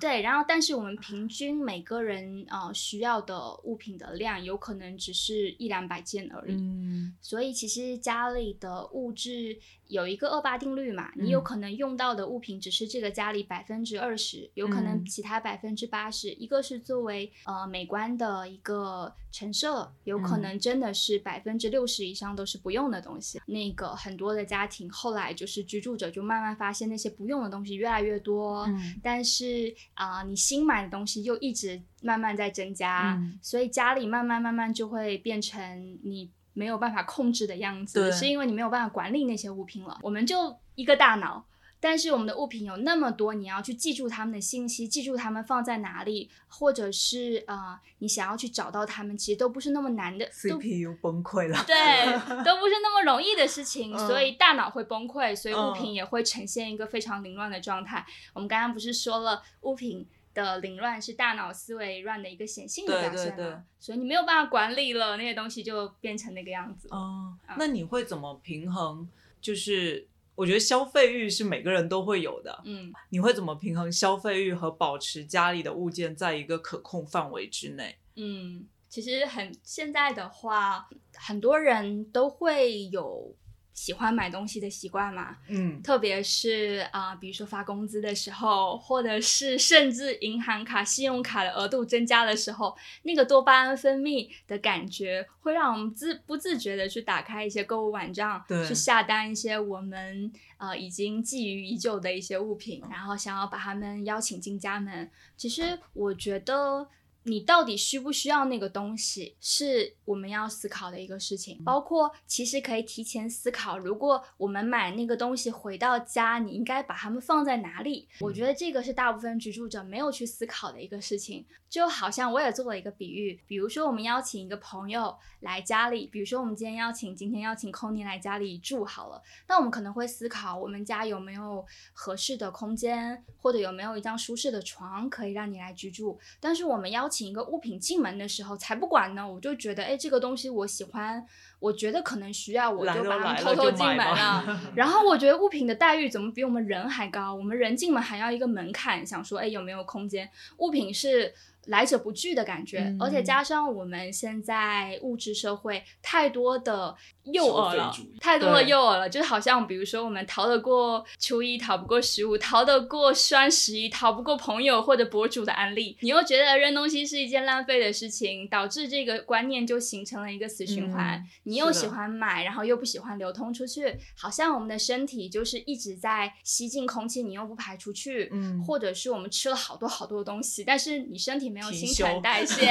[0.00, 6.54] 对，然后但是我们平均每个人呃需要的物品的量，有可能只是一两百件而已。
[6.54, 23.40] 嗯所以其实家里的物质有一个二八定律嘛，你有嗯可能用到的物品只是这个家里百分之二十，有可能嗯其他百分之八十，一个是作为呃美观的一个陈设，有可嗯能真的是百分之六十以上都是不用的东西。
[23.46, 39.98] 那个很多的家庭后来就是居住者就慢慢发现那些不用的东西越来越多，嗯但是啊、你新买的东西又一直慢慢在增加，嗯所以家里慢慢慢慢就会变成你没有办法控制的样子，对是因为你没有办法管理那些物品了。
[40.02, 41.44] 我们就一个大脑。
[41.80, 51.64] 但是我们的物品有那么多，你要去记住它们的信息，记住它们放在哪里，或者是呃，你想要去找到它们，其实都不是那么难的，，CPU 崩溃了。
[51.66, 52.04] 对，
[52.44, 58.04] 都不是那么容易的事情，嗯所以大脑会崩溃，所以物嗯品也会呈现一个非常凌乱的状态。
[58.34, 66.88] 我们刚刚不是说了，物品的凌乱是大脑思维乱的一个显性的对表现对对对所以你没有办法管理了，那些东西就变成那个样子。
[66.90, 69.08] 哦嗯，那你会怎么平衡？
[69.40, 70.06] 就是
[70.40, 77.98] 我觉得消费欲是每个人都会有的，嗯，你会怎么平衡消费欲和保持家里的物件在一个可控范围之内？
[78.16, 83.36] 嗯，其实很现在的话，很多人都会有
[83.72, 85.36] 喜欢买东西的习惯嘛。
[85.48, 105.10] 嗯特别是啊、比如说发工资的时候，或者是甚至银行卡、信用卡的额度增加的时候，那个多巴胺分泌的感觉，会让我们自不自觉的去打开一些购物网站，对去下单一些我们呃已经觊觎已久的一些物品，然后想要把他们邀请进家门。
[105.36, 106.88] 其实我觉得。
[107.24, 111.62] 你到底需不需要那个东西，是我们要思考的一个事情。
[111.64, 118.08] 包括其实可以提前思考，如果我们买那个东西回到家，你应该把它们放在哪里？
[118.20, 121.44] 我觉得这个是大部分居住者没有去思考的一个事情。
[121.68, 136.18] 就好像我也做了一个比喻，比如说我们邀请一个朋友来家里，比如说我们今天邀请今天邀请 Conny 来家里住好了，那我们可能会思考我们家有没有合适的空间，或者有没有一张舒适的床可以让你来居住。
[136.40, 141.26] 但是我们邀请一个物品进门的时候，才不管呢，我就觉得，哎，这个东西我喜欢，
[141.58, 144.60] 我觉得可能需要，我就把它们偷偷进门吧了。
[144.76, 147.34] 然后我觉得物品的待遇怎么比我们人还高？
[147.34, 150.30] 我们人进门还要一个门槛，想说，哎，有没有空间？
[150.58, 151.34] 物品是
[151.66, 171.18] 来者不拒的感觉，嗯而且加上我们现在物质社会太多的诱饵了太多的诱饵了，就好像比如说我们逃得过初一，逃不过十五，逃得过双十一，逃不过朋友或者博主的安利，你又觉得扔东西是一件浪费的事情，导致这个观念就形成了一个死循环。
[171.18, 171.28] 嗯。
[171.44, 178.64] 你又喜欢买，然后又不喜欢流通出去，好像我们的身体就是一直在吸进空气，你又不排出去，嗯。
[178.64, 182.64] 或者是我们吃了好多好多东西，但是你身体没有新陈代 谢，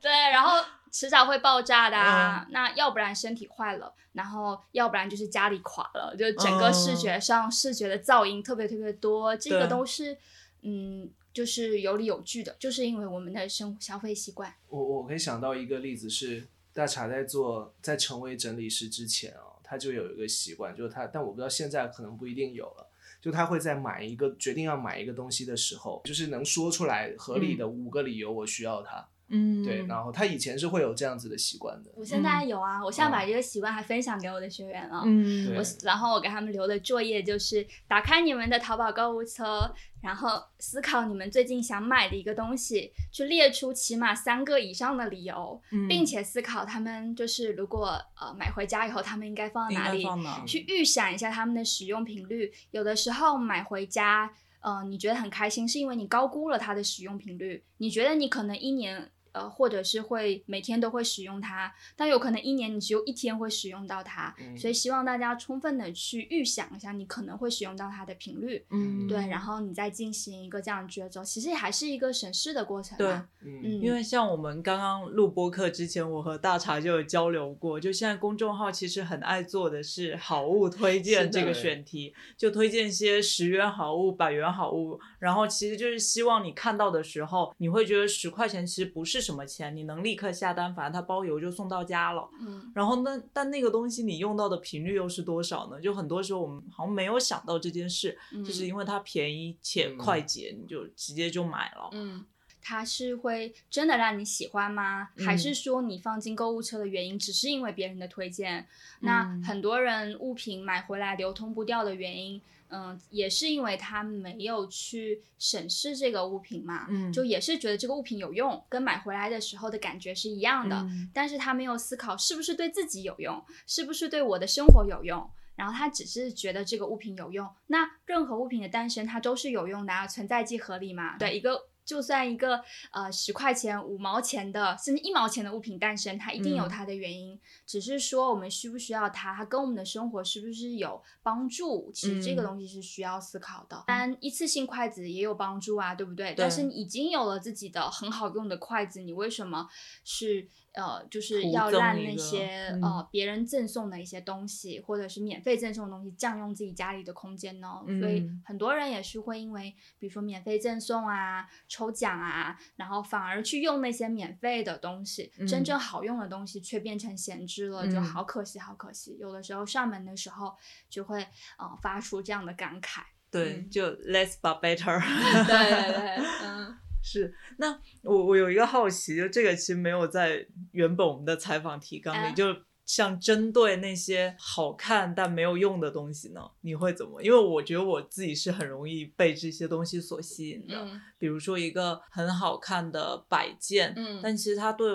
[0.00, 2.44] 对，然后迟早会爆炸的、啊。
[2.48, 10.16] 嗯那要不然身体坏了，然后要不然就是家里垮了，就整个视觉上、视觉的噪音特别特别多，这个都是
[10.62, 14.52] 嗯，就是有理有据的，就是因为我们的生活消费习惯。
[14.68, 22.88] 我我可以想到一个例子是，大茶在做在成为整理师之前啊，他就有一个习惯，就是他，但我不知道现在可能不一定有了。
[23.26, 29.04] 就他会在买一个决定要买一个东西的时候，就是能说出来合理的五个理由，我需要它。
[29.28, 31.90] 嗯，对，然后他以前是会有这样子的习惯的。
[31.96, 35.02] 我现在有啊，我现在把这个习惯还分享给我的学员了。
[35.04, 39.68] 嗯我然后我给他们留的作业就是打开你们的淘宝购物车，
[40.00, 50.06] 然后思考你们最近想买的一个东西，去列出起码三个以上的理由，嗯并且思考他们就是如果呃买回家以后，他们应该放在哪里，
[50.46, 52.52] 去预想一下他们的使用频率。
[52.70, 57.64] 有的时候买回家，呃，你觉得很开心，是因为你高估了它的使用频率。
[57.78, 59.10] 你觉得你可能一年。
[59.36, 73.08] 呃，或者是会每天都会使用它，但有可能一年你只有一天会使用到它，嗯所以希望大家充分的去预想一下你可能会使用到它的频率，嗯，对，然后你再进行一个这样的抉择，其实也还是一个审视的过程对。
[73.08, 73.62] 嗯。
[73.62, 92.28] 嗯，因为像我们刚刚录播课之前，我和大茶就有交流过，就现在公众号其实很爱做的是好物推荐这个选题，就推荐一些十元好物、百元好物，然后其实就是希望你看到的时候，你会觉得十块钱其实不是什么钱，你能立刻下单，反正它包邮就送到家了。
[92.40, 95.80] 嗯然后那但那个东西你用到的频率又是多少呢？
[95.80, 101.88] 就很多时候我们好像没有想到这件事，嗯就是因为它便宜且嗯快捷，你就直接就买了。
[101.92, 102.24] 嗯，
[102.62, 105.08] 它是会真的让你喜欢吗？
[105.18, 108.66] 还嗯是说你放进购物车的原因只是因为别人的推荐？
[109.00, 125.30] 那嗯很多人物品买回来流通不掉的原因，嗯，也是因为他没有去审视这个物品嘛，嗯就也是觉得这个物品有用，跟买回来的时候的感觉是一样的，嗯但是他没有思考是不是对自己有用，是不是对我的生活有用。
[125.56, 127.48] 然后他只是觉得这个物品有用。
[127.68, 131.16] 那任何物品的诞生，它都是有用的啊，存在即合理嘛。
[131.16, 137.40] 对，一个就算一个呃十块钱、五毛钱的，甚至一毛钱的物品诞生，它一定有嗯它的原因。
[137.64, 141.90] 只是说我们需不需要它，它跟我们的生活是不是有帮助？
[141.94, 143.84] 其实这个嗯东西是需要思考的。
[143.86, 146.34] 当然，一次性筷子也有帮助啊，对不对？
[146.36, 149.68] 但是你已经有了自己的很好用的筷子，你为什么
[150.04, 157.80] 是呃，就是要让那些、嗯呃别人赠送的一些东西，或者是免费赠送的东西，占用自己家里的空间呢？
[158.00, 169.18] 所以嗯很多人也是会因为，比如说免费赠送啊、抽奖啊，然后反而去用那些免费的东西，真嗯正好用的东西却变成闲置了，就嗯好可惜，好可惜。
[169.20, 170.56] 有的时候上门的时候
[170.88, 171.20] 就会
[171.58, 173.02] 呃发出这样的感慨。
[173.30, 174.98] 对，嗯就 less but better。
[175.46, 182.46] 对对对，嗯 是，那我我有一个好奇，就这个其实没有在原本我们的采访提纲里，啊就
[182.86, 187.20] 像针对那些好看但没有用的东西呢，你会怎么？
[187.20, 194.88] 因为我觉得我自己是很容易被这些东西所吸引的，嗯比如说一个很好看的摆件，嗯但其实它对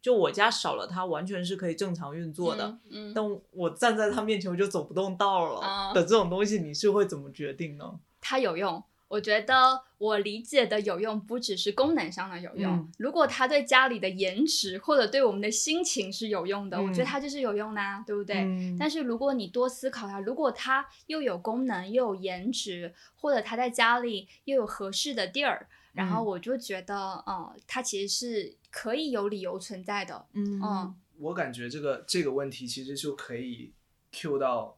[0.00, 2.66] 就我家少了它，完全是可以正常运作的。
[2.90, 7.98] 嗯嗯但我站在它面前，我就走不动道了、啊的这种东西，你是会怎么决定呢？
[8.20, 8.82] 它有用。
[9.08, 12.72] 我觉得我理解的有用，不只是功能上的有用。
[12.72, 18.36] 嗯如果它对家里的颜值或者对我们的心情是有用的，我觉得嗯它就是有用的、啊，对不对？
[18.36, 30.26] 嗯但是如果你多思考它，如果它又有功能又有颜值，或者它在家里又有合适的地儿，然后嗯我就觉得，嗯，它其实是可以有理由存在的。
[30.34, 33.72] 嗯嗯我感觉这个这个问题其实就可以
[34.12, 34.77] Q 到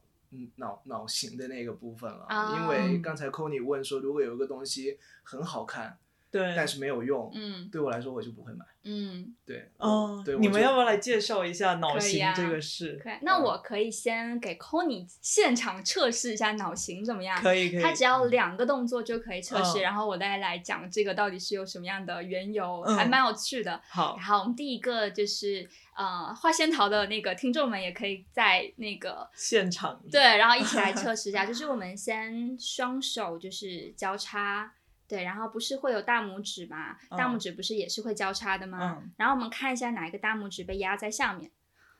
[0.55, 5.97] 脑脑型的那个部分了，啊因为刚才 Kony 问说，如果有一个东西很好看，
[6.31, 8.65] 对，但是没有用，嗯对我来说我就不会买。
[8.83, 12.99] 嗯，对，哦对，，你们要不要来介绍一下脑型这个事？
[13.03, 13.13] 可以。
[13.21, 17.39] 那我可以先给 c o n y 现场测试一下脑型怎么样？
[17.39, 23.79] 可以可以，他只要两个动作就可以测试，嗯然后我再来讲这个到底是有什么样的缘由，嗯还蛮有趣的。
[23.87, 31.45] 好然后我们第一个就是呃，花仙桃的那个听众们也可以在那个现场对，然后一起来测试一下。
[31.45, 34.73] 就是我们先双手就是交叉，
[35.15, 36.95] 对，然后不是会有大拇指嘛？
[37.09, 38.99] 大拇嗯指不是也是会交叉的吗？
[39.03, 41.51] 嗯然后我们看一下哪一个大拇指被压在下面，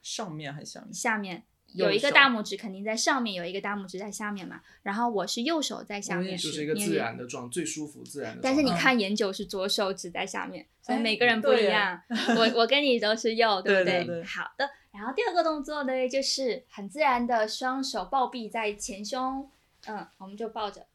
[0.02, 0.94] 上面还是下面？
[0.94, 1.44] 下面。
[1.74, 4.60] 有一个大拇指肯定在上面，有一个大拇指在下面嘛。
[4.84, 8.50] 然后我是右手在下面，就是一个自然的状，最舒服自然的状态。
[8.50, 12.02] 但是你嗯看研九是左手指在下面，所以哎每个人不一样。
[12.36, 14.70] 我我跟你都是右， 对不对对对好的。
[14.92, 19.50] 然后第二个动作呢，就是很自然的双手抱臂在前胸，
[19.88, 20.88] 嗯，我们就抱着，好，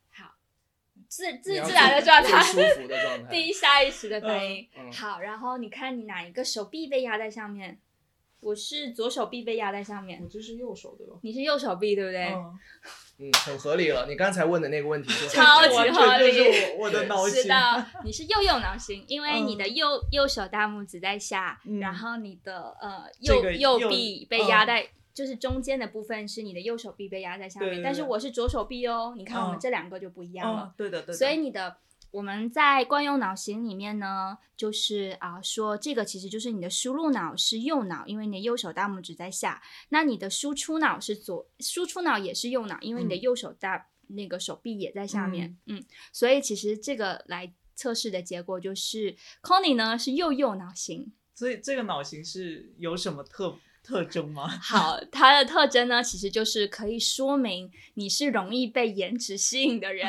[1.17, 3.29] 自自自然的状态，舒服的状态。
[3.33, 4.61] 第一下意识的反应。
[4.77, 7.79] 嗯嗯好，然后你看你哪一个手臂被压在上面？
[8.41, 11.15] 我是左手臂被压在上面我，这是右手对吧。
[11.23, 12.27] 你是右手臂，对不对？
[12.27, 12.59] 嗯，
[13.19, 14.07] 嗯，很合理了。
[14.07, 17.43] 你刚才问的那个问题就是 超级合理就是我我的脑型。
[17.43, 30.65] 是的，你是右右脑型，因为你的嗯右、右手大拇指在下，嗯然后你的呃右右个右臂被压嗯在，就是中间的部分是你的右手臂被压在下面，对对但是我是左手臂哦，你看我们嗯这两个就不一样了。
[30.65, 31.13] 嗯，对的对的。
[31.15, 31.79] 所以你的
[32.11, 45.57] 我们在惯用脑型里面呢，就是啊、说这个其实就是你的输入脑是右脑，因为你的右手大拇指在下；那你的输出脑是左，输出脑也是右脑，因为你的嗯右手大、那个手臂也在下面。
[45.65, 51.11] 嗯所以其实这个来测试的结果就是 c o n y 呢是右右脑型。
[51.35, 54.49] 所以这个脑型是有什么特特征吗？
[54.61, 60.05] 好，它的特征呢，其实就是可以说明你是容易被颜值吸引的人，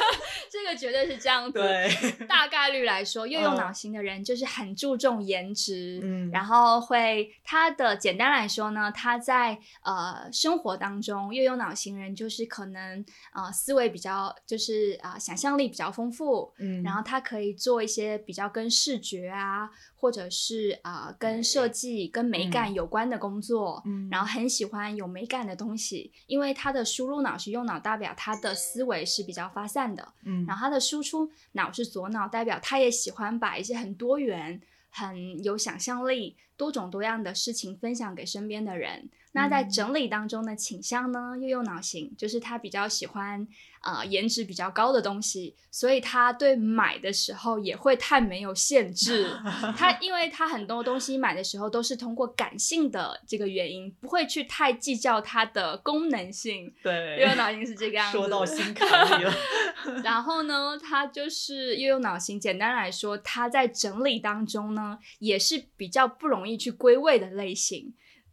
[0.50, 1.58] 这个绝对是这样子。
[1.58, 30.44] 对，大概率来说，右右嗯脑型的人就是很注重颜值，嗯然后会他的简单来说呢，他在呃生活当中，右右脑型人就是可能呃思维比较就是啊、呃想象力比较丰富，嗯然后他可以做一些比较跟视觉啊，或者是啊、呃跟设计、跟美感有关的工作，嗯然后很喜欢有美感的东西，因为他的输入脑是右脑，代表他的思维是比较发散的，嗯。
[30.46, 39.08] 然后他的输出脑是左脑，代表他也喜欢把一些很多元、很有想象力、多种多样的事情分享给身边的人。
[39.34, 39.70] 那在嗯。
[39.70, 43.46] 整理当中的倾向呢，右右脑型就是他比较喜欢
[43.82, 49.28] 呃颜值比较高的东西，所以他对买的时候也会太没有限制。
[49.76, 56.72] 他 因为他很多东西买的时候都是通过感性的这个原因，不会去太计较它的功能性。
[56.82, 58.18] 对，右右脑型是这个样子。
[58.18, 59.34] 说到心坎里了。
[60.04, 62.40] 然后呢，他就是右右脑型。
[62.40, 67.92] 简单来说，他在整理当中呢，也是比较不容易去归位的类型。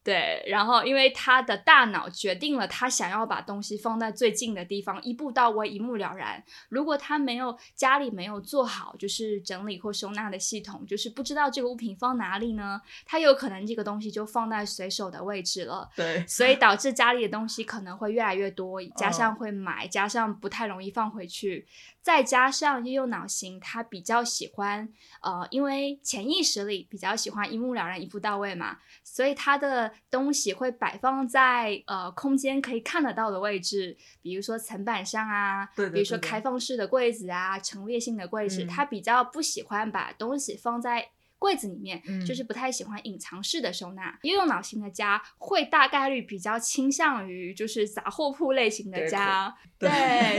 [0.09, 6.43] 对，然后因为他的大脑决定了他想要把东西放在最近的地方，一步到位，一目了然。
[6.69, 15.87] 如果他没有家里没有做好就是整理或收纳的系统，就是不知道这个物品放哪里呢，他有可能这个东西就放在随手的位置了。
[15.95, 21.67] 对，所以导致家里的东西可能会越来越多， 加嗯上会买，加上不太容易放回去，
[22.01, 24.87] 再加上右右脑型，他比较喜欢
[25.21, 41.09] 呃，因为潜意识里比较喜欢一目了然、一步到位嘛，所以他的东西会摆放在呃空间可以看得到的位置，比如说层板上啊，比如说开放式的柜子啊，陈列性的柜子，嗯他比较不喜欢把东西放在。
[41.39, 44.19] 柜子里面，嗯就是不太喜欢隐藏式的收纳。
[44.23, 49.89] 右右脑型的家会大概率比较倾向于就是杂货铺类型的家，对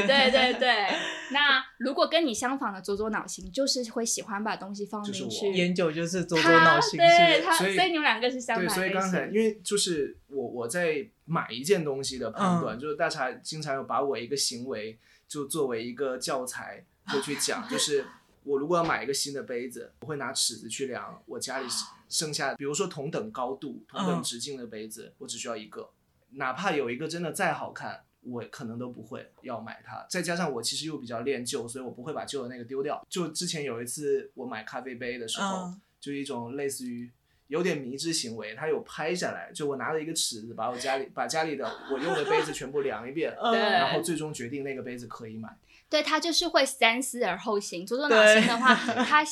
[0.06, 0.86] 对对对。
[1.32, 5.52] 那如果跟你相仿的左左脑型，就是会喜欢把东西放进去。
[5.52, 18.04] 研究就是左左他脑型对他，所以你们两个是相反对，所以刚才因为就是我我在买一件东西的判断，就是大茶经常有把我一个行为就作为一个教材会去讲，就是
[18.44, 21.66] 我如果要买一个新的杯子，我会拿尺子去量我家里
[22.08, 25.90] 剩下，比如说同等高度、同等嗯直径的杯子，我只需要一个，
[26.32, 28.04] 哪怕有一个真的再好看。
[28.22, 33.02] 我可能都不会要买它，再加上我其实又比较恋旧，所以我不会把旧的那个丢掉。
[33.08, 37.10] 就之前有一次我买咖啡杯的时候，嗯就一种类似于
[37.46, 45.56] 有点迷之行为，他有拍下来，就我拿了一个尺子，把我家里把家里的我用的杯子全部量一遍，嗯然后最终决定那个杯子可以买。
[45.90, 47.84] 对他就是会三思而后行。
[47.84, 48.74] 左左脑型的话，
[49.04, 49.22] 他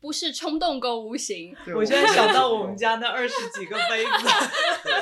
[0.00, 4.28] 不是冲动购物型，我现在想到我们家那二十几个杯子，
[4.84, 4.92] 对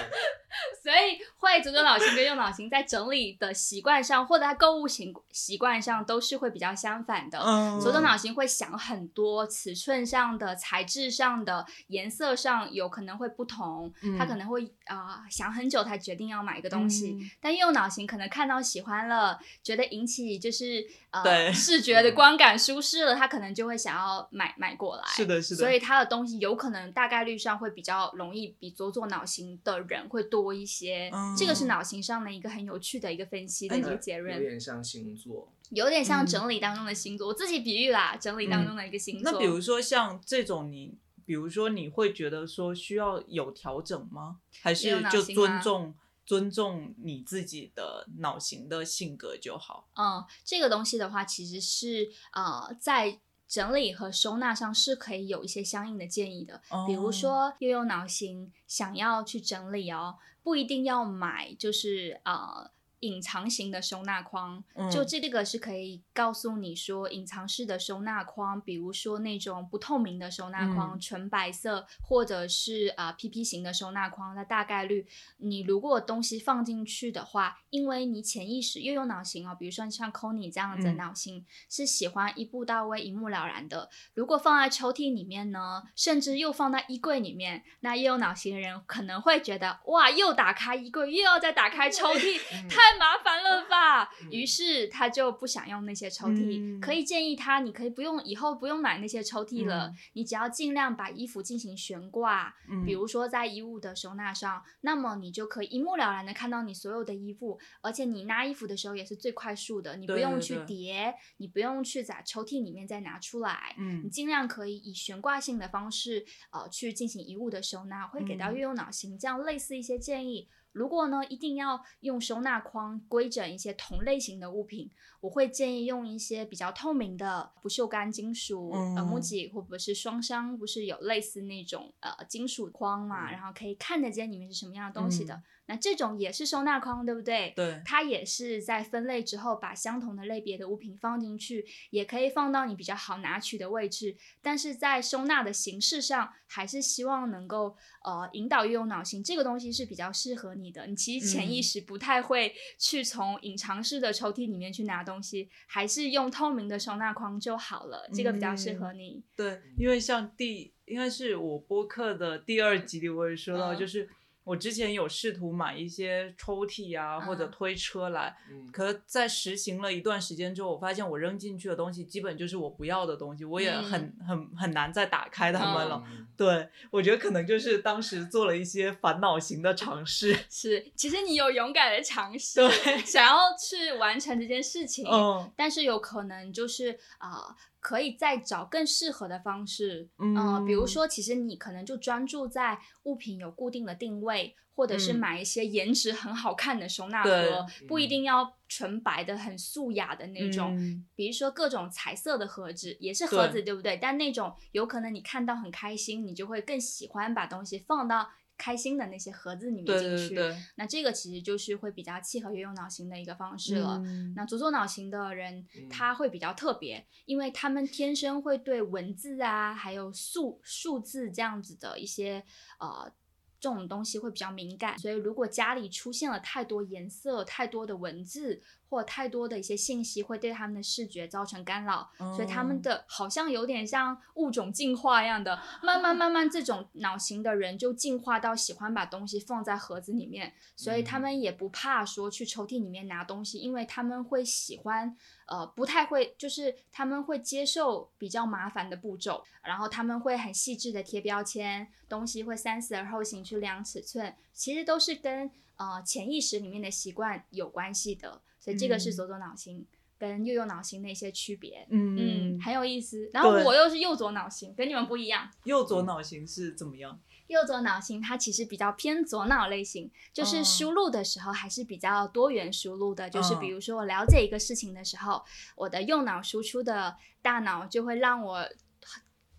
[0.82, 7.38] 所以会左左脑型跟右脑型在整理的习惯上，或者他购物习习惯上都是会比较相反的。
[7.40, 17.16] 嗯左左脑型会想很多，尺寸上的、材质上的、颜色上有可能会不同，嗯他可能会啊、呃想很久才决定要买一个东西。
[17.20, 25.02] 嗯但右脑型可能看到喜欢了，觉得引起就是呃视觉的观感舒适了，他可能就会想要买买过来。
[25.08, 30.69] 是的，是的，所以他的东西有可能大概率上会比较容易比左左脑型的人会多一些，
[31.12, 35.52] 嗯这个是脑型上的一个很有趣的一个分析的一个结论有，点像星座。
[35.70, 39.32] 有点像嗯整理当中的星座，我自己比喻啦，整理当中的一个星座。
[39.32, 44.38] 那比如说像这种你，比如说你会觉得说需要有调整吗？
[44.62, 45.94] 还是就尊重
[46.26, 49.88] 尊重你自己的脑型的性格就好？
[49.96, 53.20] 嗯，这个东西的话，其实是呃在。
[53.51, 62.70] 整理和收纳上是可以有一些相应的建议的，比如哦说悠悠脑型想要去整理哦，不一定要买，就是呃
[63.01, 65.07] 隐藏型的收纳框，就嗯。
[65.07, 71.01] 这个是可以告诉你说，隐藏式的收纳框，比如说那种不透明的收纳框，嗯。
[71.01, 75.07] 纯白色，或者是啊、呃 PP 型的收纳框，那大概率
[75.38, 83.88] 你如果东西放进去的话，因为你潜意识又有脑型哦，比如说像 y 这样子脑型、是喜欢一步到位、一目了然的。
[84.14, 92.38] 如果放在抽屉里面呢，甚至又放在衣柜里面，那又有脑型的人可能会觉得哇，又打开衣柜，又要再打开抽屉，
[92.68, 94.11] 太麻烦了吧？
[94.30, 96.61] 于是他就不想用那些抽屉。
[96.61, 113.74] 嗯可以建议他，你可以不用以后不用买那些抽屉了，嗯你只要尽量把衣服进行悬挂，嗯比如说在衣物的收纳上，那么你就可以一目了然的看到你所有的衣服，而且你拿衣服的时候也是最快速的，你不用去对对叠，你不用去在抽屉里面再拿出来。
[113.78, 120.49] 嗯你嗯尽量可以以悬挂性的方式，呃，去进行衣物的收纳，会给到嗯悠悠脑型这样类似一些建议。
[120.72, 124.90] 如果呢，一定要用收纳筐规整一些同类型的物品，
[125.20, 129.20] 我会建议用一些比较透明的不锈钢金属、呃木嗯。
[129.20, 133.32] 吉或者是双商，不是有类似那种呃金属框嘛，嗯。
[133.32, 135.34] 然后可以看得见里面是什么样的东西的。
[135.34, 137.52] 嗯那这种也是收纳框，对不对？
[137.54, 144.16] 对它也是在分类之后，把相同的类别的物品放进去，也可以放到你比较好拿取的位置。
[144.42, 150.88] 但是在收纳的形式上，还是希望能够呃引导用脑型，这个东西是比较适合你的。
[150.88, 159.22] 你其实潜意嗯识不太会去从隐藏式的抽屉里面去拿东西，还是用透明的收纳框就好了，这个比较适合你。
[159.36, 164.08] 对，因为像第应该是我播客的第二集里，我也说到，嗯就是
[164.51, 167.51] 我之前有试图买一些抽屉啊，或者嗯。
[167.53, 176.03] 推车来，嗯，可在实行了一段时间之后，我发现我扔进去的东西基本就是我不要的东西，我也很、很很难再打开它们了。
[176.11, 176.26] 嗯。
[176.36, 180.36] 对，我觉得可能就是当时做了一些烦恼型的尝试。
[180.51, 185.53] 是，其实你有勇敢的尝试，对，想要去完成这件事情，嗯。
[185.57, 195.16] 但是有可能就是啊、呃可以再找更适合的方式，嗯呃比如说，其实你可能就专注在物品有固定的定位，或者是嗯。
[195.16, 200.76] 买一些颜值很好看的收纳对盒，不一定要纯白的、很素雅的那种。
[200.78, 201.06] 嗯。
[201.14, 203.96] 比如说各种彩色的盒子，也是盒子，对对不对？
[203.96, 208.28] 但那种有可能你看到很开心，你就会更喜欢把东西放到
[208.61, 210.34] 开心的那些盒子里面进去。
[210.34, 213.98] 对对，那这个其实就是会比较契合运用脑型的一个方式了。
[214.04, 222.44] 嗯那左左脑型的人嗯，他会比较特别，因为他们天生会对文字啊，还有数数字这样子的一些
[222.78, 223.11] 呃
[223.58, 245.16] 这种东西会比较敏感，所以如果家里出现了太多颜色、太多的文字或太多的一些信息，会对他们的视觉造成干扰，所以他哦们的好像有点像物种进化一样的，慢慢慢慢这种脑型的人就进化到喜欢把东西放在盒子里面，所以他们也不怕说去抽屉里面拿东西，因为他们会喜欢。
[245.47, 259.84] 呃，不太会，就是他们会接受比较麻烦的步骤，然后他们会很细致的贴标签，东西会三思而后行去量尺寸，其实都是跟呃潜意识里面的习惯有关系的，所以这个是嗯左左脑型
[260.16, 261.84] 跟右右脑型的一些区别。
[261.90, 262.16] 嗯
[262.56, 263.28] 嗯，很有意思。
[263.32, 265.50] 然后我又是右左脑型，跟你们不一样。
[265.64, 267.18] 右左脑型是怎么样？
[267.48, 273.28] 右左脑型它其实比较偏左脑类型，就是哦输入的时候还是比较多元输入的。
[273.28, 275.42] 就是比嗯如说我了解一个事情的时候，
[275.74, 278.68] 我的右脑输出的大脑就会让我。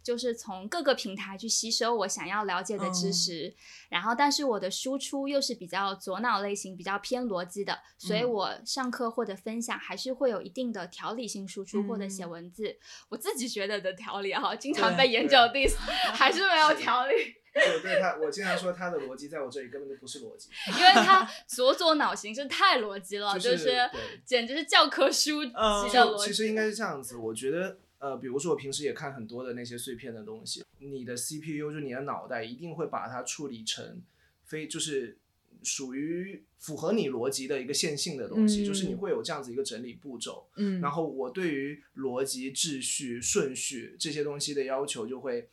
[0.03, 3.55] 就是从各个平台去吸收我想要了解的知嗯识，
[3.89, 8.31] 然后但是我的输出又是比较左脑类型，比较偏逻辑的，所以嗯。
[8.31, 12.29] 我上课或者分享还是会有一定的条理性输出或者写嗯。
[12.31, 12.75] 文字。
[13.09, 15.37] 我自己觉得的条理哈，经常对被研究。
[15.51, 15.75] diss，
[16.13, 17.13] 还是没有条理。
[17.53, 23.89] 对对，他我经常说他的逻辑在我这里根本就不是逻辑， 因为他左左脑型是太逻辑了，就就是对。
[24.25, 26.27] 简直是教科书级嗯的逻辑。
[26.27, 26.61] 其实应该。
[26.71, 34.01] 是这样子，我觉得呃，比如说我平时也看很多的那些碎片的东西，你的 CPU 就是你的脑袋一定会把它处理成
[34.43, 35.17] 非就是
[35.63, 40.47] 属于符合你逻辑的一个线性的东西，嗯就是你会有这样子一个整理步骤。
[40.55, 45.47] 嗯然后我对于逻辑、秩序、顺序这些东西的要求就会。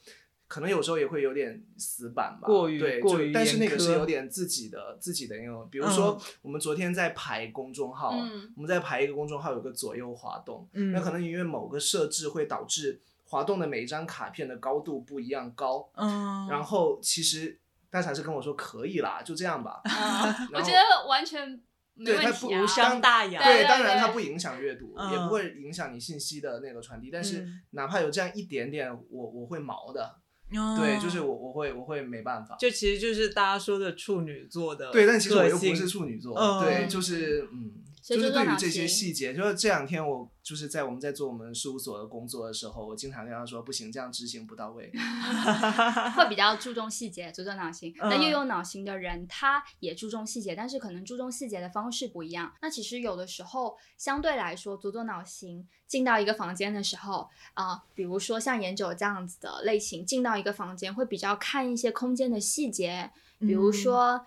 [0.49, 8.51] 可能有时候也会有点死板吧，过于对，过于就但是那个是有点自己的自己的那种，比如说我们昨天在排公众号，嗯。
[8.57, 10.91] 我们在排一个公众号有个左右滑动，嗯。
[10.91, 20.35] 那可能因为某个设置会导致滑动的每一张卡片的高度不一样高，嗯，然后其实大傻是跟我说可以啦，就这样吧，啊。
[20.55, 21.61] 我觉得完全
[21.93, 22.67] 没对它问题啊不无。
[22.67, 23.45] 伤大雅。
[23.45, 27.61] 对，当然它不影响阅读，嗯也不会影响你信息的那个传递，但是嗯。
[27.73, 30.17] 哪怕有这样一点点，我我会毛的，
[30.57, 32.57] 哦对，就是我我会我会没办法。
[32.59, 36.65] 就其实就是大家说的处女座的对，但其实我又不是处女座，嗯。
[36.65, 37.73] 对，就是嗯，
[38.17, 44.91] 就是对于这些细节，就是这两天我就是在我们在做我们事务所的工作的时候，我经常跟他说，不行，这样执行不到位。
[46.17, 47.95] 会比较注重细节，左左脑型。
[47.99, 52.53] 那嗯右右脑型的人，他也注重细节，但是可能注重细节的方式不一样。
[52.63, 64.27] 那其实有的时候，相对来说，左左脑型进到一个房间的时候，啊、比如说像研九这样子的类型，进到一个房间会比较看一些空间的细节，比如说，嗯，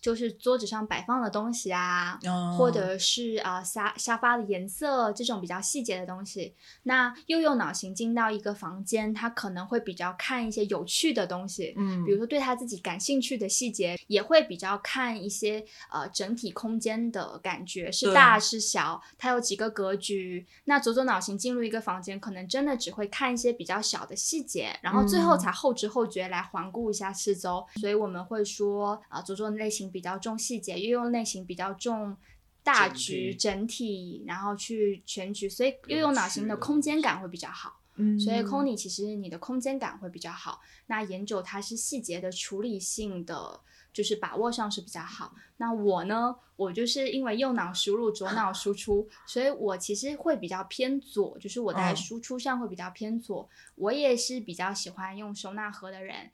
[0.00, 6.54] 就是桌子上摆放的东西啊，哦或者是啊、沙沙发的颜色这种比较细节的东西。
[6.84, 20.46] 那右右脑型进到一个房间，他可能会比较看一些有趣的东西，嗯，比如说对他自己感兴趣的细节，也会比较看一些呃整体空间的感觉是大是小，它有几个格局。
[20.64, 27.66] 那左左脑型进入一个房间，可能真的只会看一些比较小的细节，然后最后嗯才后知后觉来环顾一下四周。
[27.76, 32.16] 所以我们会说啊、左左类型比较重细节，右右类型比较重。
[32.60, 37.80] 大局整体，然后去全局，所以右有右脑型的空间感会比较好。
[37.94, 43.58] 嗯，所以 c o n y 其实你的空间感会比较好，那研九它是细节的处理性的，
[43.90, 45.34] 就是把握上是比较好。
[45.56, 53.48] 那我呢，我就是因为右脑输入，左脑输出，所以我其实会比较偏左，就是我在嗯输出上会比较偏左。
[53.76, 56.30] 我也是比较喜欢用收纳盒的人。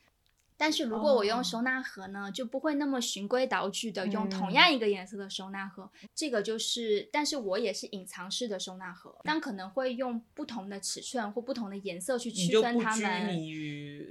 [0.56, 1.42] 但是如果我用哦。
[1.42, 4.52] 收纳盒呢，就不会那么循规蹈矩的用同嗯。
[4.52, 5.90] 样一个颜色的收纳盒。
[6.14, 13.36] 这个就是，但是我也是隐藏式的收纳盒，但可能会用不同的尺寸或不同的颜色去区分它们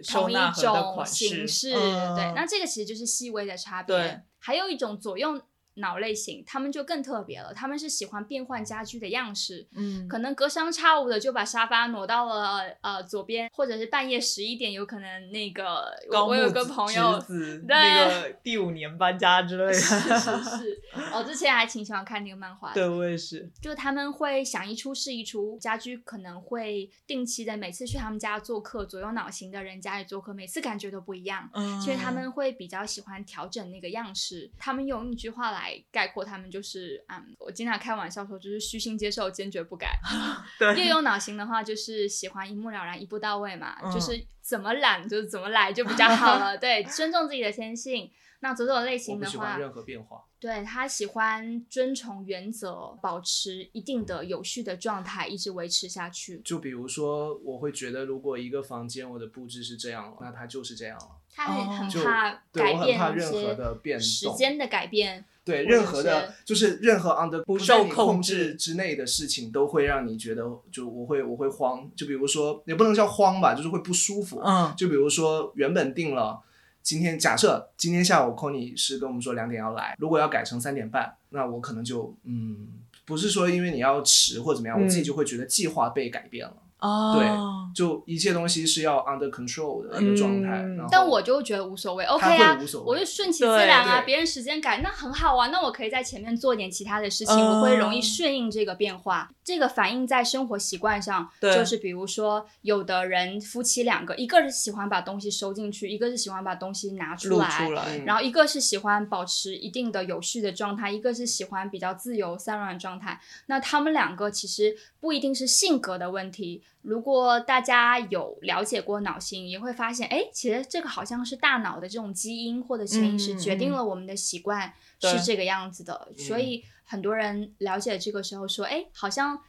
[0.07, 3.95] 同一种款形式，对，那这个其实就是细微的差别。
[3.95, 5.41] 对，还有一种左右
[5.75, 20.43] 脑类型，他们就更特别了，他们是喜欢变换家居的样式，嗯，可能隔三差五的就把沙发挪到了呃左边，或者是半夜十一点，有可能那个我我有个朋友对那个第五年搬家之类的，是是。
[20.43, 20.81] 是，
[21.13, 31.49] 我之前还挺喜欢看那个漫画的，对我也是，就他们会想一出是一出，家居可能会定期的每次去他们家做客，左右脑型的人家里做客，每次感觉都不一样。
[31.53, 39.99] 嗯，因为他们会比较喜欢调整那个样式，他们用一句话来概括，他们就是，嗯，我经常开玩笑说，就是虚心接受，坚决不改。
[40.57, 46.57] 对右右脑型的话，就是喜欢一目了然、一步到位嘛，嗯就是怎么懒就是怎么来就比较好了。
[46.59, 48.11] 对，尊重自己的天性。
[48.39, 50.21] 那左左类型的话任何变化。
[50.37, 56.41] 对他喜欢遵从原则，保持一定的有序的状态，一直维持下去。
[56.43, 61.07] 就比如说，我会觉得，如果一个房间我的布置是这样了，那它就是这样了。
[61.33, 65.23] 他很很怕改变一怕任何些时间的改变。
[65.45, 71.89] 对任何的，就是任何 under 不受控制制之内的事情，都会让你觉得，就我会我会慌。
[71.95, 74.39] 就比如说，也不能叫慌吧，就是会不舒服。
[74.43, 76.39] 嗯就比如说，原本定了
[76.81, 82.67] 今天，假设今天下午 c o n y 是跟我们说两点要来，如果要改成三点半，那我可能就嗯，
[83.05, 86.55] 不是说因为你要迟或怎么样，我自己嗯就会觉得计划被改变了。
[86.83, 90.61] 哦，就一切东西是要 under control 的一个状态。
[90.61, 94.01] 嗯但我就觉得无所谓，OK 啊无所，谓我就顺其自然啊。
[94.01, 99.29] 别人时间改，那很好啊，那我可以在前面做点其他的事情，嗯我会容易顺应这个变化。
[99.43, 113.19] 这个反映在生活习惯上，就是比如说，有的人夫妻两个，一个是喜欢把东西收进去，一个是喜欢把东西拿出来，出来，嗯然后一个是喜欢保持一定的有序的状态，一个是喜欢比较自由散乱的状态。
[113.47, 116.63] 那他们两个其实不一定是性格的问题。
[116.81, 126.09] 如果大家有了解过脑型，也会发现，哎，其实这个好像是大脑的这种基因或者潜意识决定了我们的习惯是这个样子的。
[126.17, 126.61] 所以
[126.93, 129.39] 很多人了解这个时候说，哎，好像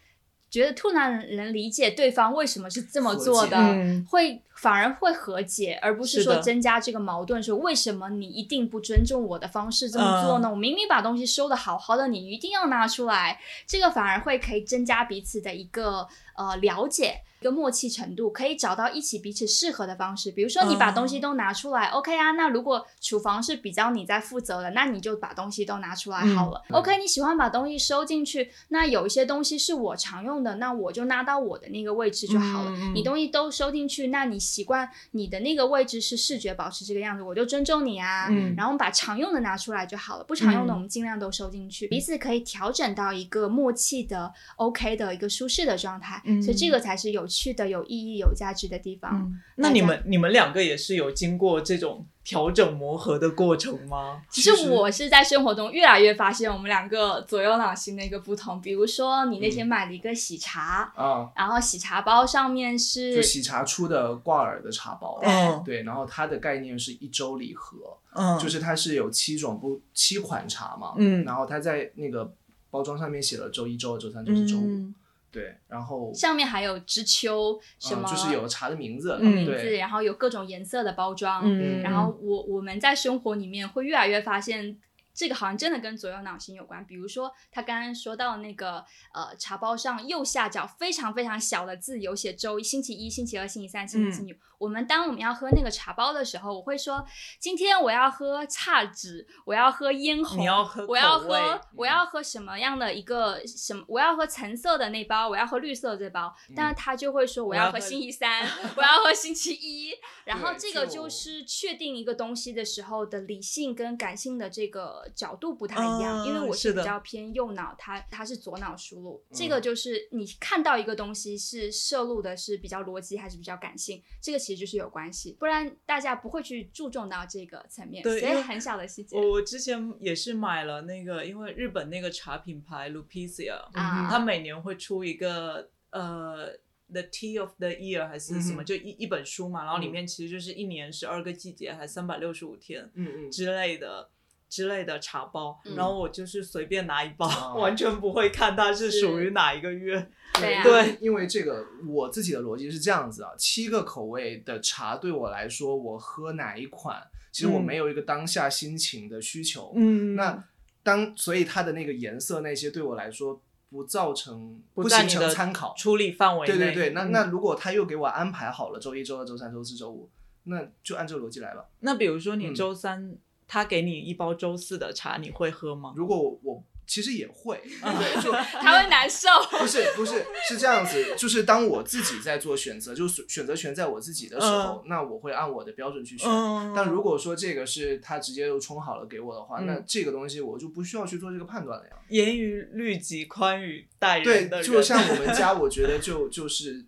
[0.49, 7.43] 觉得突然能理解对方为什么是这么做的，嗯会反而会和解，而不是说增加这个矛盾。
[7.43, 10.49] 说为什么你一定不尊重我的方式这么做呢？
[10.49, 17.21] 嗯我明明把东西收的好好的，你一定要拿出来，这个反而会可以增加彼此的一个呃了解。
[17.45, 20.33] 一个默契程度，可以找到一起彼此适合的方式。
[20.33, 22.31] 比如说，你把东西都拿出来、o k 啊。
[22.31, 26.63] 那如果厨房是比较你在负责的，那你就把东西都拿出来好了。
[26.71, 32.73] 嗯 OK，你喜欢把东西收进去，那有一些东西是我常用的，那我就拉到我的那个位置就好了。
[32.95, 38.29] 你东西都收进去，那你习惯你的那个位置是视觉保持这个样子，我就尊重你啊。
[38.31, 46.23] 嗯然后我们把常用的拿出来就好了，不常用的嗯我们尽量都收进去，彼此可以调整到一个默契的 OK 的一个舒适的状态。
[46.25, 49.13] 嗯所以这个才是有趣的、有意义、有价值的地方。
[49.13, 54.23] 嗯，那你们你们两个也是有经过这种调整磨合的过程吗？
[54.31, 58.61] 其实我是在生活中越来越发现我们两个左右脑型的一个不同。
[58.61, 67.77] 比如说，你那天买了一个喜茶，啊，然后喜茶包上面是就喜茶出的挂耳的茶包，嗯对，然后它的概念是一周礼盒，
[68.15, 72.33] 嗯，就是它是有七种不七款茶嘛，嗯然后它在那个
[72.71, 74.95] 包装上面写了周一、周二、周三、周四、周五，嗯
[75.35, 81.43] 对，然后上面还有知秋什么、嗯就是有茶的名字，嗯名字，对，然后有各种颜色的包装。
[81.45, 84.79] 嗯，然后我我们在生活里面会越来越发现，
[85.15, 86.85] 这个好像真的跟左右脑型有关。
[86.85, 94.37] 比如说他刚刚说到那个呃茶包上右下角非常非常小的字有写周一、星期一、星期二、星期三、星期四、嗯星期五。
[94.59, 97.05] 我们当我们要喝那个茶包的时候，我会说
[97.39, 103.85] 今天我要喝差值，我要喝嫣红，要喝我要喝我要喝什么样的一个什么？
[103.89, 106.35] 我要喝橙色的那包，我要喝绿色的这包。
[106.57, 108.43] 但是他就会说我要喝星期三，
[108.77, 109.93] 我要喝星期一。
[110.25, 119.25] 然后这个就就是确定一个东西的时候的理性跟感性的这个角度不太一样，嗯因为我是比较偏右脑，它它是左脑输入。
[119.33, 129.17] 这嗯个就是你看到一个东西是摄入的是比较逻辑还是比较感性，这个其实就是有关系，不然大家不会去注重到这个层面，对所以很小的细节。
[129.17, 136.47] 我我之前也是买了那个，因为日本那个茶品牌 Lupicia，、啊它每年会出一个呃
[136.93, 144.11] The Tea of the Year 还是什么，嗯就一一本书嘛，然后里嗯面其实就是一年十二个季节，还三百六十五天嗯嗯，之类的。
[144.55, 150.09] 之类的茶包，嗯然后我就是随便拿一包，哦完全不会看它是属于哪一个月。
[150.39, 157.03] 对啊对，因为这个我自己的逻辑是这样子啊，七个口味的茶对我来说，我喝哪一款，
[157.33, 159.73] 其实我嗯没有一个当下心情的需求。
[159.75, 160.45] 嗯那
[160.85, 165.75] 当所以它的那个颜色那些对我来说不造成不形成参考。
[165.77, 166.57] 处理范围内。
[166.57, 170.09] 对对对，那嗯那如果他又给我安排好了周一周二周三周四周五，
[170.45, 171.69] 那就按这个逻辑来了。
[171.81, 173.17] 那比如说你嗯周三，
[173.55, 175.93] 他给你一包周四的茶，你会喝吗？
[175.97, 179.29] 如果我我其实也会， 对，就他会难受。
[179.61, 186.29] 不是不是是这样子，就是当我自己在做选择，就是选择权在我自己的时候，那我会按我的标准去选。
[186.29, 191.93] 嗯但如果说这个是他直接就冲好了给我的话，嗯那这个东西我就不需要去做这个判断了呀。
[192.09, 196.85] 严于律己，宽于待对人对，就像我们家， 我觉得就就是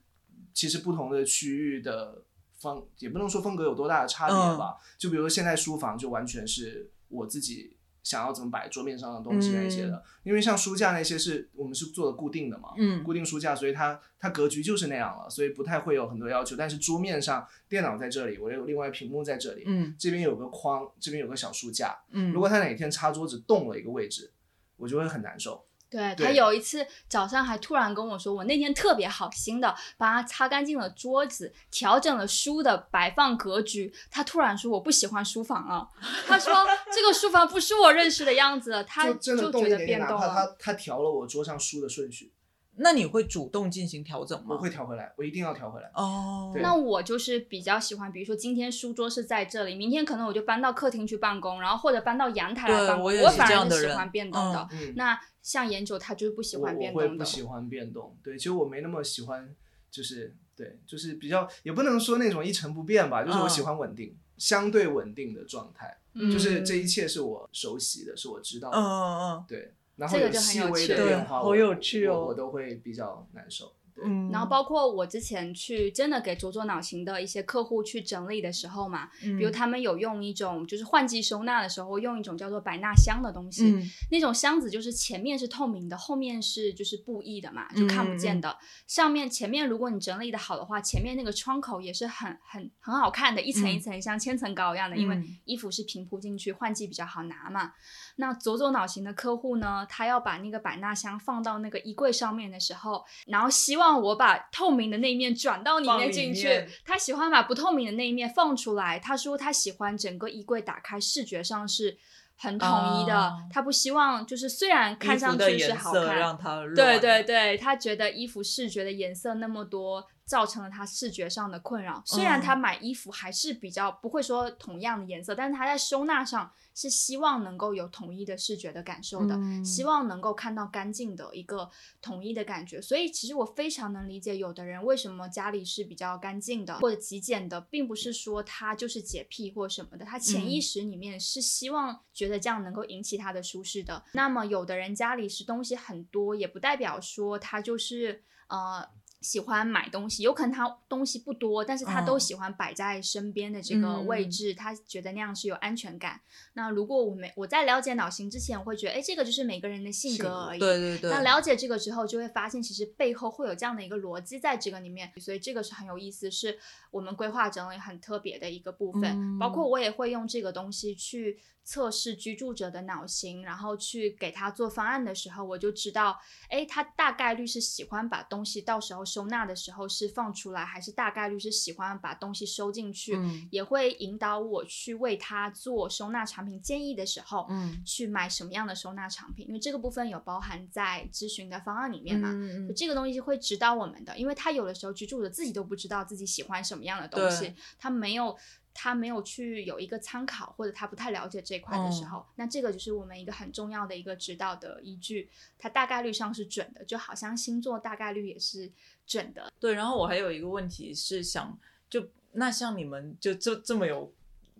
[0.53, 2.25] 其实不同的区域的
[2.59, 4.77] 风也不能说风格有多大的差别嗯吧。
[4.99, 7.75] 就比如说现在书房就完全是我自己。
[8.07, 16.55] 想要怎么摆桌面上的东西那些的，因为像书架那些是我们是做的固定的嘛，嗯固定书架，所以它它格局就是那样了，所以不太会有很多要求。
[16.55, 21.99] 但是桌面上电脑在这里，我有另外屏幕在这里，嗯这边有个框，这边有个小书架。
[22.13, 24.33] 嗯，如果它哪天擦桌子动了一个位置，
[24.77, 25.66] 我就会很难受。
[25.89, 33.93] 对对他有一次早上还突然跟我说，我那天特别好心的帮他擦干净了桌子，调整了书的摆放格局。
[34.11, 35.89] 他突然说我不喜欢书房了，
[36.27, 36.53] 他说
[36.93, 40.29] 这个书房不是我认识的样子，他就觉得变动了。
[40.29, 42.33] 他他调了我桌上书的顺序，
[42.79, 44.49] 那你会主动进行调整吗？
[44.51, 45.91] 我会调回来，我一定要调回来。
[45.95, 52.97] 哦，对那我就是比较喜欢，比如说今天书桌是在这里，明天可能我就搬到客厅去办公，然后或者搬到阳台来办公。
[52.99, 54.69] 对我也是反这样的人而是喜欢变动的。
[54.73, 57.25] 嗯，那像研九他就是不喜欢变我会动的。
[57.25, 58.17] 不喜欢变动。
[58.23, 59.55] 对，其实我没那么喜欢，
[59.91, 65.97] 就是对，就是比较也不能说那种一成不变吧，就是我喜欢稳定，相对稳定的状态。
[66.19, 68.79] 嗯就是这一切是我熟悉的，是我知道的。
[68.79, 73.73] 嗯嗯嗯对，然后有这个就很细微的变化，对好有趣哦我我都会比较难受。
[73.97, 83.83] 对，嗯，然后包括我之前去真的给左左脑型的一些客户去整理的时候嘛，比比如他们有用一种就是换季收纳的时候用一种叫做百纳箱的东西，嗯。
[84.11, 88.57] 那种箱子就是前面是透明的，后面是就是布艺的嘛，就看不见的。
[88.87, 95.37] 上面前面如果你整理的好的话，前面那个窗口也是很很很好看的，一层一层像千层糕一样的，因为嗯。
[95.45, 97.73] 衣服是平铺进去，换季比较好拿嘛。
[98.17, 108.99] 那左左脑型的客户呢，他要把那个百纳箱放到那个衣柜上面的时候，然后希望我把透明的那一面转到里面进去，他喜欢把不透明的那一面放出来。
[108.99, 111.97] 他说他喜欢整个衣柜打开，视觉上是
[112.37, 113.17] 很统一的。
[113.19, 122.03] 哦他不希望就是虽然看上去是好看，让它对对对，他觉得衣服视觉的颜色那么多，造成了他视觉上的困扰。
[122.05, 131.71] 虽然嗯他买衣服还是比较不会说同样的颜色，但是他在收纳上是希望能够有统一的视觉的感受的，嗯希望能够看到干净的一个
[132.03, 132.81] 统一的感觉。
[132.83, 144.05] 所以其实我非常能理解有的人为什么家里是比较干净的或者极简的，并不是说他就是洁癖或什么的，他潜意嗯识里面是希望觉得这样能够引起他的舒适的。
[144.13, 148.87] 那么有的人家里是东西很多，也不代表说他就是呃。
[149.27, 156.21] 喜欢买东西，有可能他东西不多，但是他都嗯喜欢摆在身边的这个位嗯置，他觉得那样是有安全感。
[156.53, 160.61] 那如果我没我在了解脑型之前，我会觉得，哎，这个就是每个人的性性格格而已。
[160.61, 166.57] 对对对，那了解这个之后，就会发现其实背后会有这样的一个逻辑在这个里面，所以这个是很有意思，是
[166.93, 169.05] 我们规划整理很特别的一个部分。
[169.05, 176.17] 嗯包括我也会用这个东西去测试居住者的脑型，然后去给他做方案的时候，我就知道，
[176.49, 183.49] 哎，他大概率是喜欢把东西到时候收纳的时候是放出来，还是大概率是喜欢把东西收进去，嗯。
[183.51, 187.83] 也会引导我去为他做收纳产品建议的时候，嗯。
[187.85, 192.33] 去买什么样的收纳产品，因为这个部分有包含在咨询的方案里面嘛。
[192.77, 198.37] 这个东西会指导我们的，因为他有的时候居住者自己都不知道自己喜欢什么样的东西，他没有
[198.79, 208.71] 他没有去有一个参考，或者他不太了解这一块的时嗯候，那这个就是我们一个很重要的一个指导的依据，它大概率上是准的，就好像星座大概率也是
[209.07, 209.51] 准的。
[209.59, 211.59] 对，然后我还有一个问题是想，
[211.89, 214.13] 就那像你们就这这么有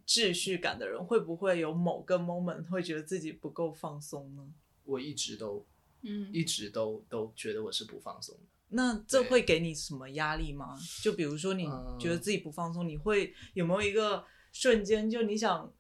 [0.07, 4.49] 秩序感的人，会不会有某个 moment 会觉得自己不够放松呢？
[4.85, 5.67] 我一直都
[6.03, 8.41] 嗯，一直都都觉得我是不放松的。
[8.71, 10.77] 那这会给你什么压力吗？
[11.03, 15.73] 就比如说你嗯觉得自己不放松，你会有没有一个瞬间，就你想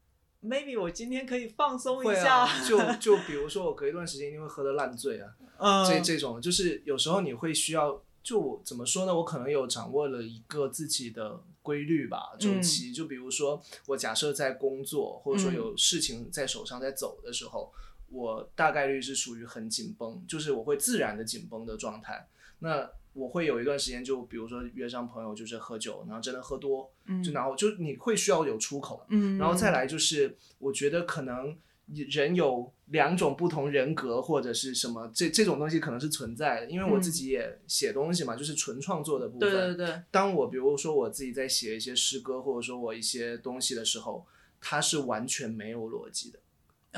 [0.42, 9.14] ，maybe 我今天可以放松一会下，啊， 就就比如说我隔一段时间一定会喝的烂醉啊， 嗯，这这种就是有时候你会需要，就我怎么说呢？
[9.14, 12.92] 我可能有掌握了一个自己的规律吧，周嗯期。
[12.92, 17.72] 就比如说我假设在工作，或者说嗯有事情在手上在走的时候，
[18.10, 22.28] 我大概率是属于很紧绷，就是我会自然的紧绷的状态。
[22.60, 36.70] 那我会有一段时间，就比如说约上朋友，就是喝酒，然后真的喝多，嗯就然后就你会需要有出口，嗯，然后再来就是，我觉得可能人有两种不同人格或者是什么，这这种东西可能是存在的。
[36.70, 39.50] 因为我自己也写东西嘛，就是纯创作的部分。
[39.50, 44.26] 对对对，当我比如说我自己在写一些诗歌，或者说我一些东西的时候，
[44.60, 46.38] 它是完全没有逻辑的。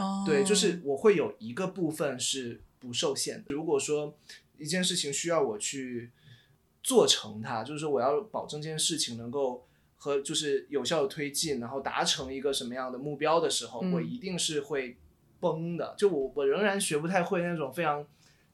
[0.03, 3.55] 哦，对，就是我会有一个部分是不受限的。
[3.55, 4.17] 如果说
[4.59, 6.11] 一件事情需要我去
[6.83, 14.97] 做成它，就是说我要保证这件事情能够和就是有效的推进，然后达成一个什么样的目标的时候，嗯我一定是会
[15.41, 15.95] 崩的。
[15.97, 18.07] 就我我仍然学不太会那种非常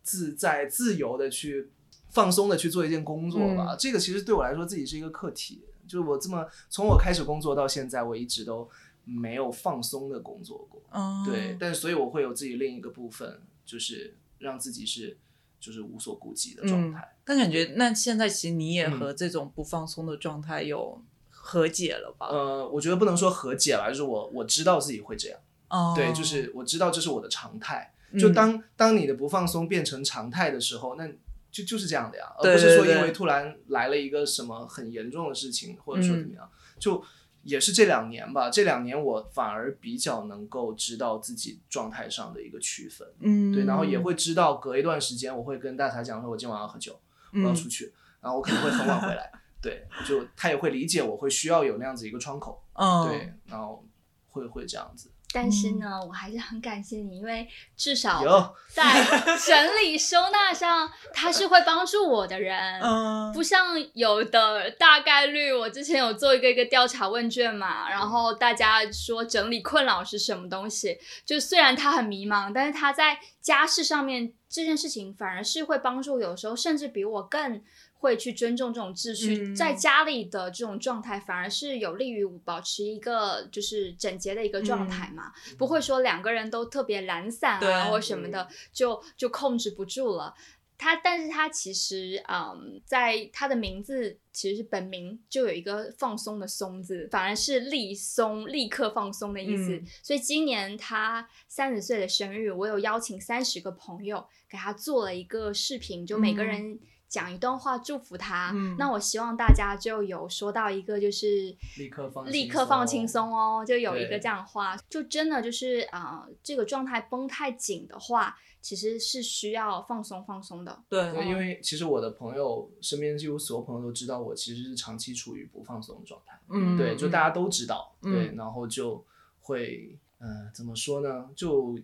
[0.03, 1.71] 自在自由的去
[2.11, 3.77] 放松的去做一件工作嗯吧。
[3.77, 5.63] 这个其实对我来说自己是一个课题。
[5.87, 8.67] 就是我这么从我开始工作到现在，我一直都
[9.05, 10.83] 没有放松的工作过。
[10.91, 15.19] 哦，对，但是所以我会有自己另一个部分，就是让自己是
[15.65, 17.17] 就是无所顾忌的状态。
[17.25, 18.99] 但感觉那现在其实你也嗯。
[18.99, 21.01] 和这种不放松的状态有
[21.31, 22.27] 和解了吧？
[22.27, 25.41] 呃，我觉得不能说和解了，就是我我知道自己会这样，
[25.71, 27.95] 哦，对，就是我知道这是我的常态。
[28.11, 28.19] 嗯。
[28.19, 31.09] 就当当你的不放松变成常态的时候，那
[31.51, 36.21] 就就是这样的呀，而不是说因为突然来了一个什么很严重的事情，或者说嗯。
[36.21, 37.03] 怎么样，就
[37.45, 38.51] 也是这两年吧。
[38.51, 46.99] 这两年我反而比较能够知道自己状态上的一个区分，嗯，对，然后也会知道隔一段时间我会跟大才讲说，我今晚要喝酒，
[47.33, 47.55] 我要嗯。
[47.55, 49.31] 出去，然后我可能会很晚回来，
[49.63, 53.87] 对，就他也会理解我会需要有那样子一个窗口，嗯，对，然后
[54.29, 55.11] 会会这样子。
[55.35, 59.05] 但是呢，我还是很感谢你，因为至少，在
[59.45, 62.81] 整理收纳上，他是会帮助我的人。
[62.81, 77.61] 嗯，不像有的大概率，我之前有做一个一个调查问卷嘛，然后大家说整理困扰是什么东西，就虽然他很迷茫，但是他在家事上面这件事情反而是会帮助，有时候甚至比我更
[78.05, 90.35] 会去尊重这种秩序，嗯在家里的这种状态反而是有利于保持一个就是整洁的一个状态嘛，不会说两个人都特别懒散啊或什么的，就就控制不住了。
[90.77, 99.77] 他，但是他其实，嗯，在他的名字其实是本名就有一个放松的松字，反而是立松，立刻放松的意思。
[99.77, 106.81] 嗯所以今年他三十岁的生日，我有邀请三十个朋友给他做了一个视频，就每个嗯人
[107.15, 108.51] 讲一段话祝福他。
[108.53, 120.83] 嗯那我希望大家就有说到一个就是立刻放立刻放轻松哦，就有一个这样的话，就真的就是啊、呃这个状态绷太紧的话，其实是需要放松放松的。
[120.89, 129.05] 对，对，因为其实我的朋友身边几乎所有朋友都知道我其实是长期处于不放松的状态，嗯，对，就大家都知道，嗯对，然后就
[129.43, 131.31] 会，嗯、怎么说呢？
[131.37, 131.79] 就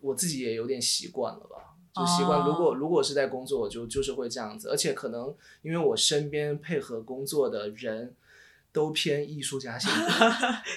[0.00, 1.74] 我自己也有点习惯了吧。
[1.96, 8.14] 就习惯，如果哦如果是在工作，我就就是会这样子，而且可能因为我身边配合工作的人
[8.72, 10.26] 都偏艺术家性格，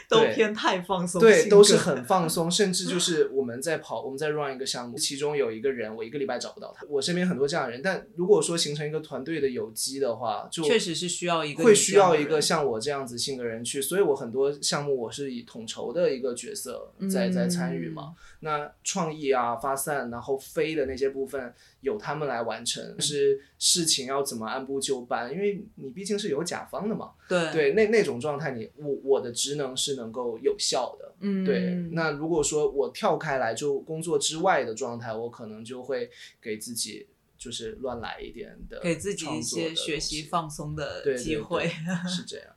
[0.07, 6.86] 都对偏太放松，对，都是很放松，甚至就 是我们在跑，我们在 run 一个项目，其中有一个人，我一个礼拜找不到他。
[6.88, 18.13] 我身边很多这样的人，但如果说形成一个团队的有机的话，就确实是需要一个会需要一个像我这样子性格人去，所以我很多项目我是以统筹的一个角色在在参与嘛。
[18.42, 27.12] 那创意啊、发散，然后飞的那些部分由他们来完成，是事情要怎么按部就班，因为你毕竟是有甲方的嘛。
[27.28, 31.14] 对，对，那那种状态你，我我的职能是能够有效的。
[31.20, 36.10] 嗯，对，那如果说我跳开来就工作之外的状态，我可能就会
[36.42, 41.68] 给自己就是乱来一点的，给自己一些学习放松的对对对机会。
[42.08, 42.48] 是这样。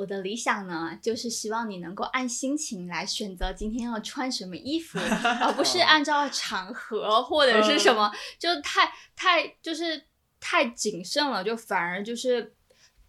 [0.00, 4.98] 我的理想呢，就是希望你能够按心情来选择今天要穿什么衣服，
[5.42, 10.02] 而不是按照场合或者是什么，就太太就是
[10.40, 12.54] 太谨慎了，就反而就是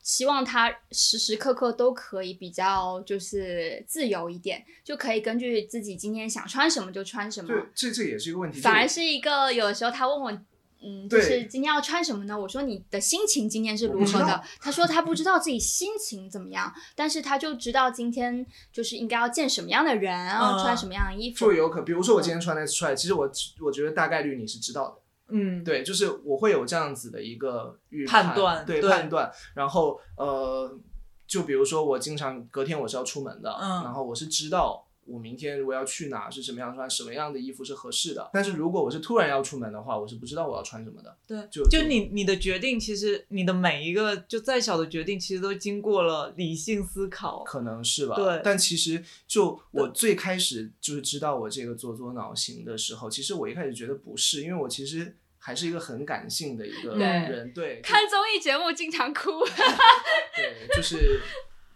[0.03, 7.47] 希望他时时刻刻都可以比较就是自由一点，就可以根据自己今天想穿什么就穿什么。
[7.47, 8.59] 对，这这也是一个问题。
[8.59, 10.41] 反而是一个有的时候他问我，
[10.83, 12.37] 嗯，就是今天要穿什么呢？
[12.37, 14.41] 我说你的心情今天是如何的？
[14.59, 21.53] 他说他不知道自己心情怎么样，但是他就知道今天就是应该要见什么样的人，然后穿什么样的衣服就。
[21.53, 23.29] 有可，比如说我今天穿的出来，其实我
[23.61, 24.95] 我觉得大概率你是知道的。
[25.33, 29.31] 嗯，对，就是我会有这样子的一个预判断对对判断。
[29.53, 30.77] 然后呃，
[31.25, 38.29] 就比如说我经常隔天我是要出门的，嗯然后我是知道我明天如果要去哪是什么样穿什么样的衣服是合适的。
[38.33, 41.17] 但是如果我是突然要出门的话，我是不知道我要穿什么的。
[41.27, 47.43] 对，就就你你的决定，其实你的每一个就再小的决定，其实都经过了理性思考。
[47.43, 59.43] 可能是吧，对但其实就我最开始就是知道我这个做作脑型的时候，其实我一开始觉得不是，因为我其实还是一个很感性的一个对人，对，就看综艺节目经常哭，
[60.35, 61.19] 对，就是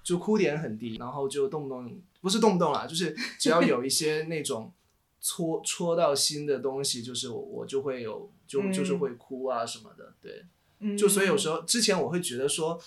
[0.03, 4.73] 就哭点很低，然后就动不动不是动不动啦， 就是只要有一些那种
[5.21, 10.43] 戳戳到心的东西，就是我我就会有就就是嗯会哭啊什么的，对，
[10.79, 12.81] 嗯就所以有时候之前我会觉得说。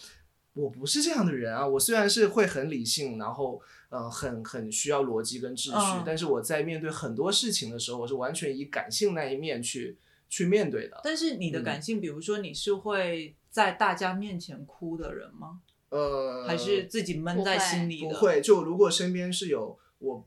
[0.54, 9.96] 我不是这样的人啊，我虽然是会很理性，然后呃很很需要逻辑跟秩序，嗯但是我在面对很多事情的时候，我是完全以感性那一面去
[10.28, 11.00] 去面对的。
[11.04, 15.60] 但是你的嗯感性，比如说你是会在大家面前哭的人吗？
[15.90, 18.08] 呃，还是自己闷在心里的？
[18.08, 18.40] 不会？
[18.40, 20.26] 就如果身边是有我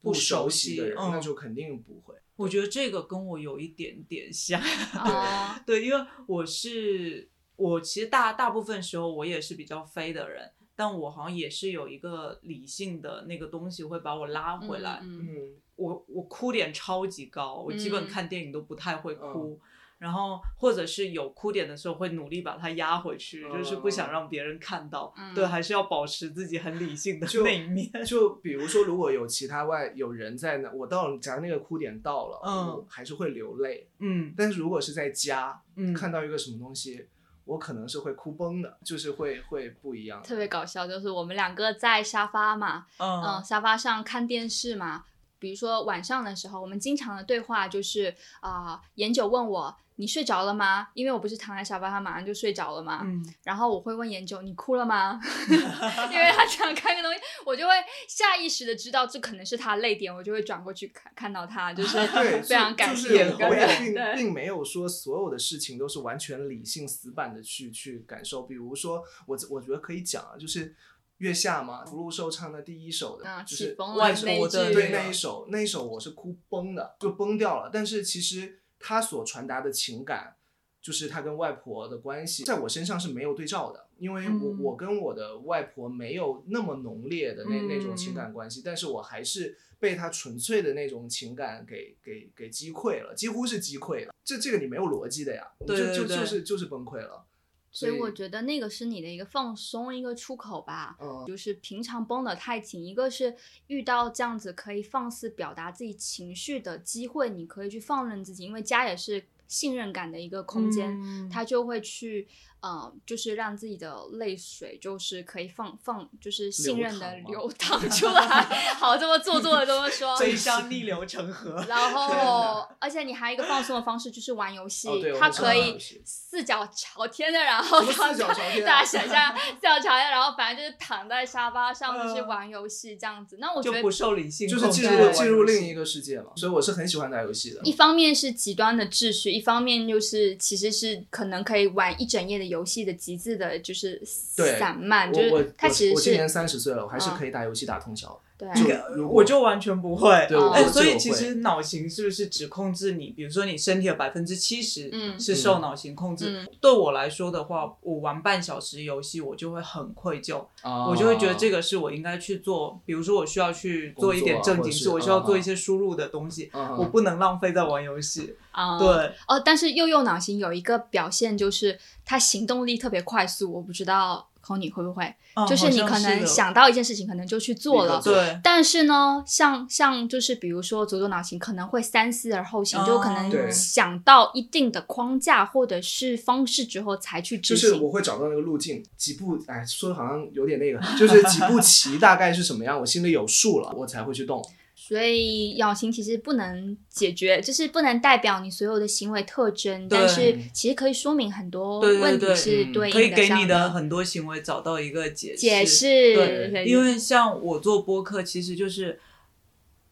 [0.00, 2.14] 不熟熟悉悉的人，嗯那就肯定不会。
[2.36, 4.60] 我觉得这个跟我有一点点像。
[4.94, 15.00] 哦， 对，因为我是我其实大大部分时候我也是比较飞的人，但我好像也是有一个理性的那个东西会把我拉回来。
[15.02, 19.60] 嗯嗯，我我哭点超级高，我基本嗯看电影都不太会嗯哭。
[20.02, 25.14] 然后，或者是有哭点的时候，会努力把它压回去，就是不想嗯让别人看到。
[25.16, 27.88] 嗯对，还是要保持自己很理性的那一面。
[28.04, 33.88] 就比如说，如果有其他外有人在那，我到了，假如那个哭点到了，嗯我还是会流泪。
[34.00, 37.06] 嗯但是如果是在家，嗯，看到一个什么东西，
[37.44, 40.20] 我可能是会哭崩的，就是会会不一样。
[40.22, 45.04] 特别搞笑，就是我们两个在沙发嘛，嗯，嗯沙发上看电视嘛。
[45.42, 50.88] 比如说晚上的时候，我们经常的对话就是啊、研九问我你睡着了吗？
[50.94, 53.02] 因为我不是躺在沙发上马上就睡着了嘛。
[53.04, 55.20] 嗯，然后我会问研九你哭了吗？
[55.50, 57.72] 因为他想看个东西，我就会
[58.08, 63.78] 下意识的知道这可能是他泪点，我就会转过去看看到他，就是对，非常感就谢是我也。
[63.78, 68.42] 并并没有说所有的事情都是完全理性死板的去去感受。
[68.44, 70.74] 比如说，我我觉得可以讲啊，就是
[71.22, 77.70] 月下嘛，福禄寿唱的第一首的，啊，就是外婆的对那那一首，那一首我是哭崩的，就崩掉了。
[77.72, 80.34] 但是其实他所传达的情感，
[80.80, 94.12] 就是他跟外婆的关系，在我身上是没有对照的，因为我、嗯我跟我的外婆没有那么浓烈的那、那种嗯情感关系，但是我还是被他纯粹的那种情感给给给击溃了，几乎是击溃了。
[94.24, 97.24] 这这个你没有逻辑的呀，对就就对对就是就是崩溃了。
[97.72, 100.96] 所以我觉得那个是你的一个放松，一个出口吧。
[101.00, 103.34] 嗯就是平常绷得太紧，一个是
[103.68, 112.28] 遇到这样子可以放肆表达自己情绪的机会，你可以去放任自己，因为家也是信任感的一个空间，嗯他就会去
[112.62, 118.22] 呃，就是让自己的泪水就是可以放放，就是信任的流流淌出来。
[118.78, 120.16] 好，这么做作的这么说。
[120.18, 121.64] 悲伤逆流成河。
[121.68, 133.38] 然后，而且你还有一个放松的方式，就是玩游戏，哦对我它很喜欢可以四脚朝天的，然后什么四脚朝天啊大家想象四脚朝天，然后反正就是躺在沙发上，就是嗯玩游戏这样子。
[133.40, 137.60] 那我觉得就不受理性就是进入进入另一个世界了，所以我是很喜欢打游戏的。
[137.64, 148.08] 一方面是极端的秩序，一方面就是其实是可能可以玩一整夜的游戏的极致的，就是散漫，就是他其实我我今年是三十岁了，我还是嗯可以打游戏打通宵。
[148.08, 150.26] 对就那个我就完全不会。
[150.28, 150.38] 对，
[150.68, 153.10] 所以其实脑型是不是只控制你？
[153.10, 156.40] 比如说你身体的百分之七十嗯是受脑型控制。
[156.40, 162.80] 嗯对我来说的话，我玩半小时游戏，我就会很愧疚，啊我就会觉得这个是我应该去做。
[162.84, 168.34] 比如说我需要去做一点正经事，我需要做嗯一些输入的东西，嗯我不能浪费在玩游戏。
[168.52, 168.86] 啊，对，
[169.26, 178.40] 哦，但是右右脑型有一个表现就是他行动力特别快速，我不知道 n y 会不会，嗯就是你可能想到一件事情，可能就去做了对。
[178.42, 187.70] 但是呢，像像就是比如说左左脑型可能会三思而后行，就可哦能想到一定的框架或者是方式之后才去执行。
[187.70, 194.42] 就是我会找到那个路径，几步，哎，说的好像有点那个，就是几步棋大概是什么样，我心里有数了，我才会去动。
[194.84, 205.40] 所以咬型其实不能解决，就是不能代表你所有的行为特征，但是其实可以说明很多问题是嗯对应可以给你的很多行为找到一个解释。
[205.40, 206.14] 解释。
[206.16, 208.98] 对，因为像我做播客，其实就是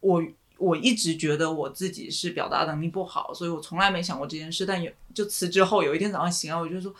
[0.01, 0.21] 我
[0.57, 4.65] 我一直觉得我自己是表达能力不好，所以我从来没想过这件事。
[4.65, 6.93] 但有就辞职后，有一天早上醒来，我就说。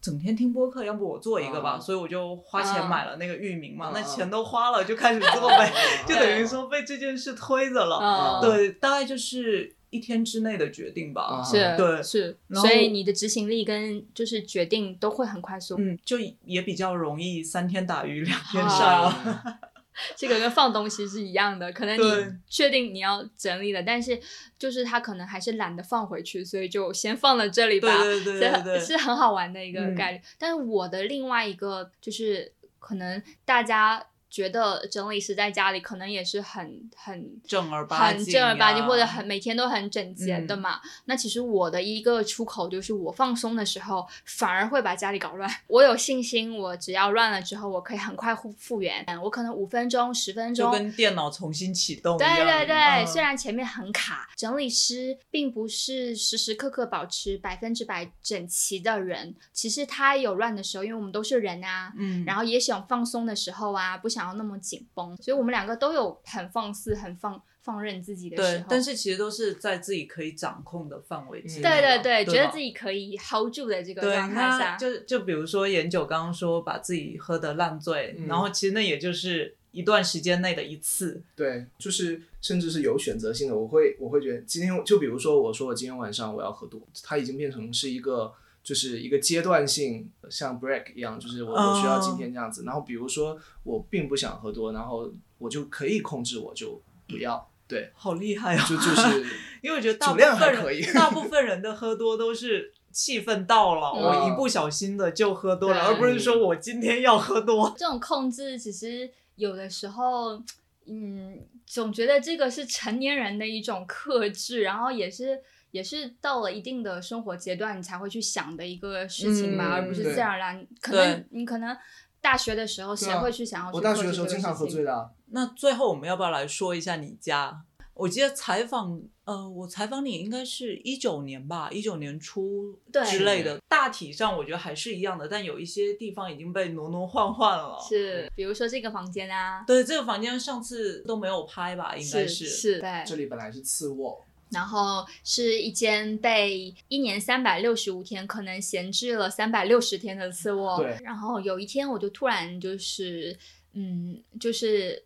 [0.00, 5.70] 整天听播客，要不我做一个吧，啊所以我就花钱啊买了那个域名嘛，啊那钱都花了，就开始做呗，
[6.08, 7.98] 就等于说被这件事推着了。
[7.98, 11.22] 嗯，对，大概就是一天之内的决定吧。
[11.22, 15.76] 啊是，对是，所以你的执行力跟就是决定都会很快速。
[15.78, 19.58] 嗯，就也比较容易三天打鱼两天啊晒了。
[19.92, 24.18] 啊这个跟放东西是一样的，可能你确定你要整理了，但是
[24.58, 28.02] 就是他可能还是懒得放回去，所以就先放了这里吧。
[28.02, 30.20] 对对对对对是是很好玩的一个嗯概率。
[30.38, 40.80] 但是我的另外一个就是可能大家觉得整理师在家里可能也是很很正儿八经很正儿八经，或者很每天都很整洁的嘛。
[41.06, 45.50] 那其实我的一个出口就是，我放松的时候反而会把家里搞乱。
[45.66, 49.04] 我有信心，我只要乱了之后，我可以很快复复原。
[49.22, 50.66] 我可能五分钟、十分钟。
[50.66, 52.26] 就跟电脑重新启动对。
[52.26, 59.34] 对对，嗯虽然前面很卡，整理师并不是时时刻刻保持百分之百整齐的人。
[59.52, 71.62] 其实他有乱的时候，因为我们都是人啊，嗯，然后也想放松的时候啊，不想要那么紧绷，所以我们两个都有很放肆、很放放任自己的时候。，对但是其实都是在自己可以掌控的范围之内。
[71.62, 81.22] 对对对，觉得自己可以 hold 住的这个，状态下，就就比如说研九刚刚说把自己喝得烂醉，嗯然后其实那也就是一段时间内的一次。
[81.36, 88.32] 对，就是甚至是有选择性的，我会我会觉得今天就比如说我说我今天晚上我要喝多，它已经变成是一个
[88.70, 92.62] 就是一个阶段性，像 break 一样，就是我我需要今天这样子。
[92.64, 97.50] 然后比如说我并不想喝多，然后我就可以控制，我就不要。
[97.66, 98.60] 对，好厉害哦！
[98.68, 99.26] 就就是
[99.60, 107.74] 因为我觉得大部酒量还分可以人大部分人的喝多都是气氛到了，嗯我一不小心的就喝多了，对而不是说我今天要喝多。
[107.76, 110.40] 这种控制其实有的时候，
[110.86, 115.40] 嗯，总觉得这个是成年人的一种克制，然后也是
[115.70, 120.66] 也是到了一定的生活阶段，你才会去想的一个事情吧，嗯而不是自然而然。
[120.80, 121.76] 可能你可能
[122.20, 125.10] 大学的时候，谁会去想要去我大学的时候经常喝醉的啊。
[125.32, 127.62] 那最后我们要不要来说一下你家？
[127.94, 133.60] 我记得采访，呃，我采访你应该是一九年吧，一九年初对之类的。
[133.68, 137.78] 大体上我觉得还是一样的，但有一些地方已经被挪挪换换了。
[137.86, 141.94] 是，比如说这个房间啊，对，这个房间上次都没有拍吧？
[141.94, 150.78] 应该是是，对，这里本来是次卧，然后是一间被一年三百六十五天可能闲置了三百六十天的次卧。
[150.78, 153.36] 对然后有一天我就突然就是，
[153.72, 155.04] 嗯，就是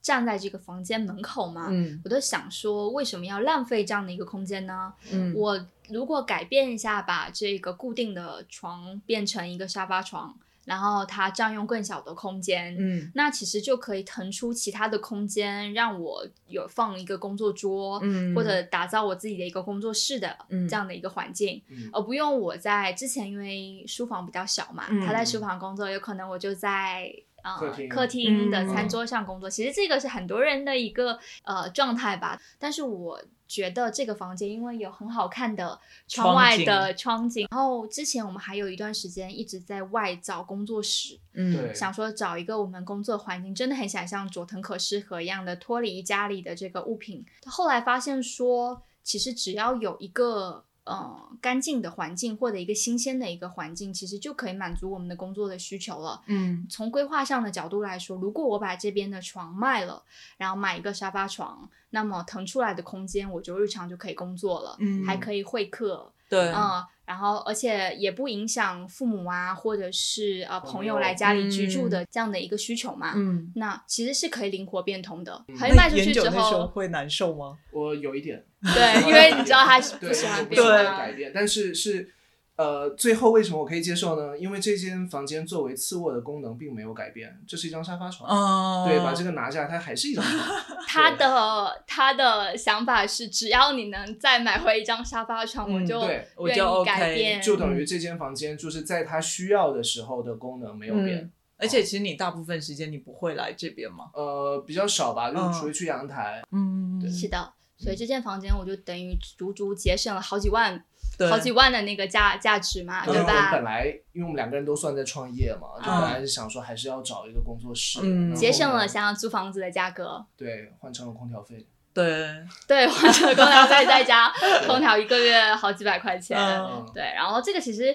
[0.00, 4.92] 站在这个房间门口嘛，嗯我就想说，为什么要浪费这样的一个空间呢？
[5.10, 13.10] 嗯，我如果改变一下，把这个固定的床变成一个沙发床，然后它占用更小的空间，嗯。
[13.14, 18.34] 那其实就可以腾出其他的空间，让我有放一个工作桌，嗯。
[18.34, 20.68] 或者打造我自己的一个工作室的嗯。
[20.68, 21.88] 这样的一个环境，嗯。
[21.92, 27.10] 而不用我在之前因为书房比较小嘛，嗯他在书房工作，有可能我就在。
[27.42, 28.68] 啊，客厅客厅的嗯。
[28.68, 32.42] 餐桌上工作，其实这个是很多人的一个呃状态吧。
[32.58, 35.78] 但是我觉得这个房间因为有很好看的
[36.08, 47.24] 窗外的窗景，然后之前我们还有一段时间一直在外找工作室，嗯想说找一个我们工作环境真的很想像佐藤可士和一样的脱离家里的这个物品。
[47.46, 56.22] 后来发现说，其实只要有一个呃干净的环境或者一个新鲜的一个环境，其实就可以满足我们的工作的需求了。
[56.26, 60.02] 嗯从规划上的角度来说，如果我把这边的床卖了，
[60.38, 73.12] 然后买一个沙发床，那么腾出来的空间我就日常就可以工作了，嗯还可以会客，对，嗯，然后而且也不影响父母啊，或者是呃朋朋友友来家里居住的这样的一个需求嘛。
[73.14, 73.52] 嗯。
[73.54, 75.44] 那其实是可以灵活变通的。
[75.58, 77.56] 可以卖出去之后，会难受吗？
[77.72, 80.98] 我有一点对，因为你知道他是不喜欢变嘛。
[80.98, 82.12] 改变，但是是
[82.56, 84.36] 呃，最后为什么我可以接受呢？
[84.38, 88.28] 因为这间房间作为次卧的功能并没有改变，这是一张沙发床。
[88.30, 90.44] 嗯，对，把这个拿下，它还是一张床。
[90.88, 97.42] 他的他的想法是，只要你能再买回一张沙发床，我嗯就对我就愿意 OK，改变。
[97.42, 101.18] 就等于这间房间就是在他需要的时候的功能没有变。
[101.18, 104.10] 嗯而且其实你大部分时间你不会来这边嘛。
[104.12, 106.42] 呃，比较少吧，嗯就是除非去阳台。
[106.52, 110.82] 嗯，对是的，所以这间房间我就等于足足节省了好几万，
[111.30, 113.62] 好几万的那个价价值嘛，对吧本？
[113.62, 121.66] 来，因为我们两个人都算在创业嘛，就嗯本来是想说还是要找一个工作室，嗯节省了想要租房子的价格，对，换成了空调费。
[121.92, 124.30] 对，对，换成空调费再加
[124.66, 127.94] 空调一个月好几百块钱，嗯对，然后这个其实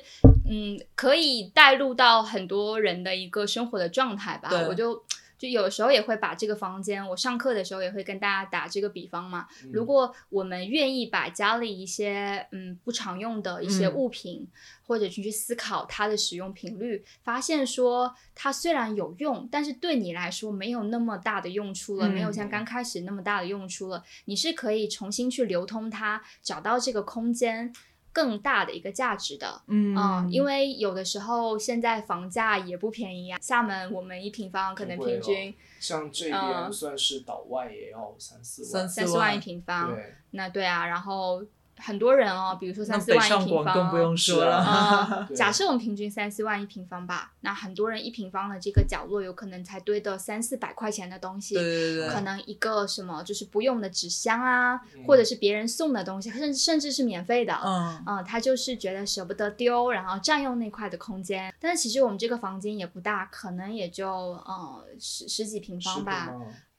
[0.49, 5.03] 嗯可以带入到很多人的一个生活的状态吧，我就。
[5.41, 9.47] 就有时候也会把这个房间，我上课的时候也会跟大家打这个比方嘛。
[9.63, 14.47] 嗯如果我们愿意把家里一些嗯不常用的一些嗯物品，
[14.85, 27.73] 或者去去思考它的使用频率，发现说它虽然有用，但是对你来说没有那么大的用处了，嗯没有像刚开始那么大的用处了，你是可以重新去流通它，找到这个空间。
[28.13, 33.39] 更大的一个价值的，嗯嗯，因为有的时候现在房价也不便宜啊。
[33.41, 41.43] 厦门我们一平方可能平均像这边嗯算是岛外也要三四万，三三四万一平方，对，那对啊，然后
[41.81, 52.05] 很多人哦，比如说三四万一平方，更不用说是啊 假设我们平均三四万一平方吧，那很多人一平方的这个角落有可能才堆的三四百块钱的东西，对对对。
[52.05, 55.03] 对，可能一个什么就是不用的纸箱啊，嗯。
[55.05, 61.53] 或者是别人送的东西，甚至甚至是免费的，嗯，嗯，他就是觉得舍不得丢，然后占用那块的空间。
[61.59, 66.31] 但是其实我们这个房间也不大，可能也就呃十十几平方吧。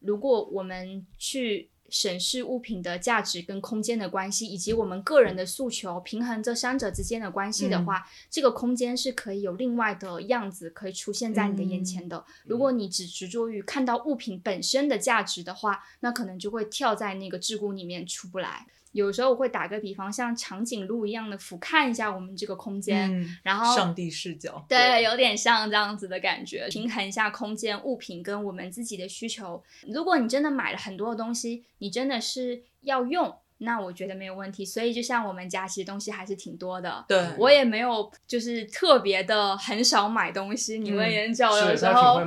[0.03, 12.24] 如果我们去审视物品的价值跟空间的关系，以及我们个人的诉求，平衡这三者之间的关系的话，这个空间是可以有另外的样子可以出现在你的眼前的。
[12.45, 18.66] 如果你只执着于看到物品本身的价值的话，那可能就会跳在那个桎梏里面出不来。
[18.93, 29.62] 有时候我会打个比方，像长颈鹿一样的俯瞰一下我们这个空间，嗯然后上帝视角，对，有点像这样子的感觉，平衡一下空间、物品跟我们自己的需求。
[29.89, 34.64] 如果你真的买了很多的东西，你真的是要用，那我觉得没有问题。
[34.64, 37.04] 所以就像我们家其实东西还是挺多的。
[37.08, 42.20] 对，我也没有就是特别的很少买东西，你会嗯研究有时候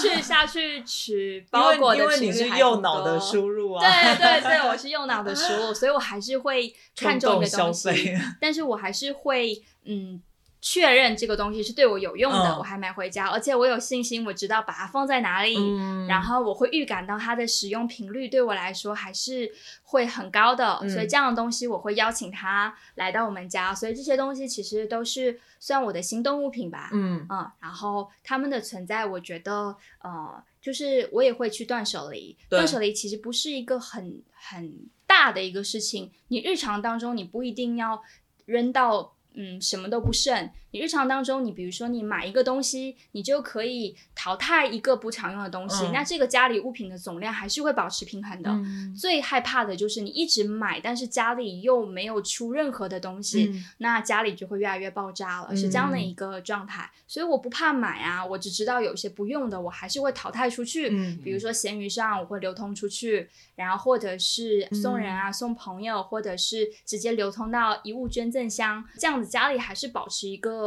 [0.00, 10.20] 去下去取包裹因为你是右脑的多输入啊，对对 对，我是右脑的输入，所以我还是会看重消东西费，但是我还是会嗯
[10.60, 12.58] 确认这个东西是对我有用的，嗯。
[12.58, 16.06] 我还买回家，而且我有信心，我知道把它放在哪里，嗯。
[16.06, 19.52] 然后我会预感到它的使用频率对我来说还是
[19.84, 20.90] 会很高的，嗯。
[20.90, 27.26] 所以这样的东西我会邀请他来到我们家，所以这些东西其实都是算我的行动物品吧，嗯。
[27.28, 32.36] 嗯，然后他们的存在，我觉得呃，就是我也会去断舍离。
[32.48, 38.02] 断舍离其实不是一个很很大的一个事情，你日常当中你不一定要
[38.46, 40.50] 扔到嗯什么都不剩。
[40.76, 48.50] 你日常当中，你比如说你买一个东西，你就可以淘汰一个不常用的东西，嗯那这个家里物品的总量还是会保持平衡的。
[48.50, 56.90] 嗯最害怕的就是你一直买，但是家里又没有出任何的东西，嗯那家里就会越来越爆炸了，是这样的一个状态。
[57.06, 60.90] 所以我不怕买啊，我只知道有些不用的，我还是会淘汰出去。
[60.90, 70.65] 嗯比如说闲鱼上我会流通出去，然后或者是送人嗯啊、送朋友，或者是直接流通到遗物捐赠箱，这样子家里还是保持一个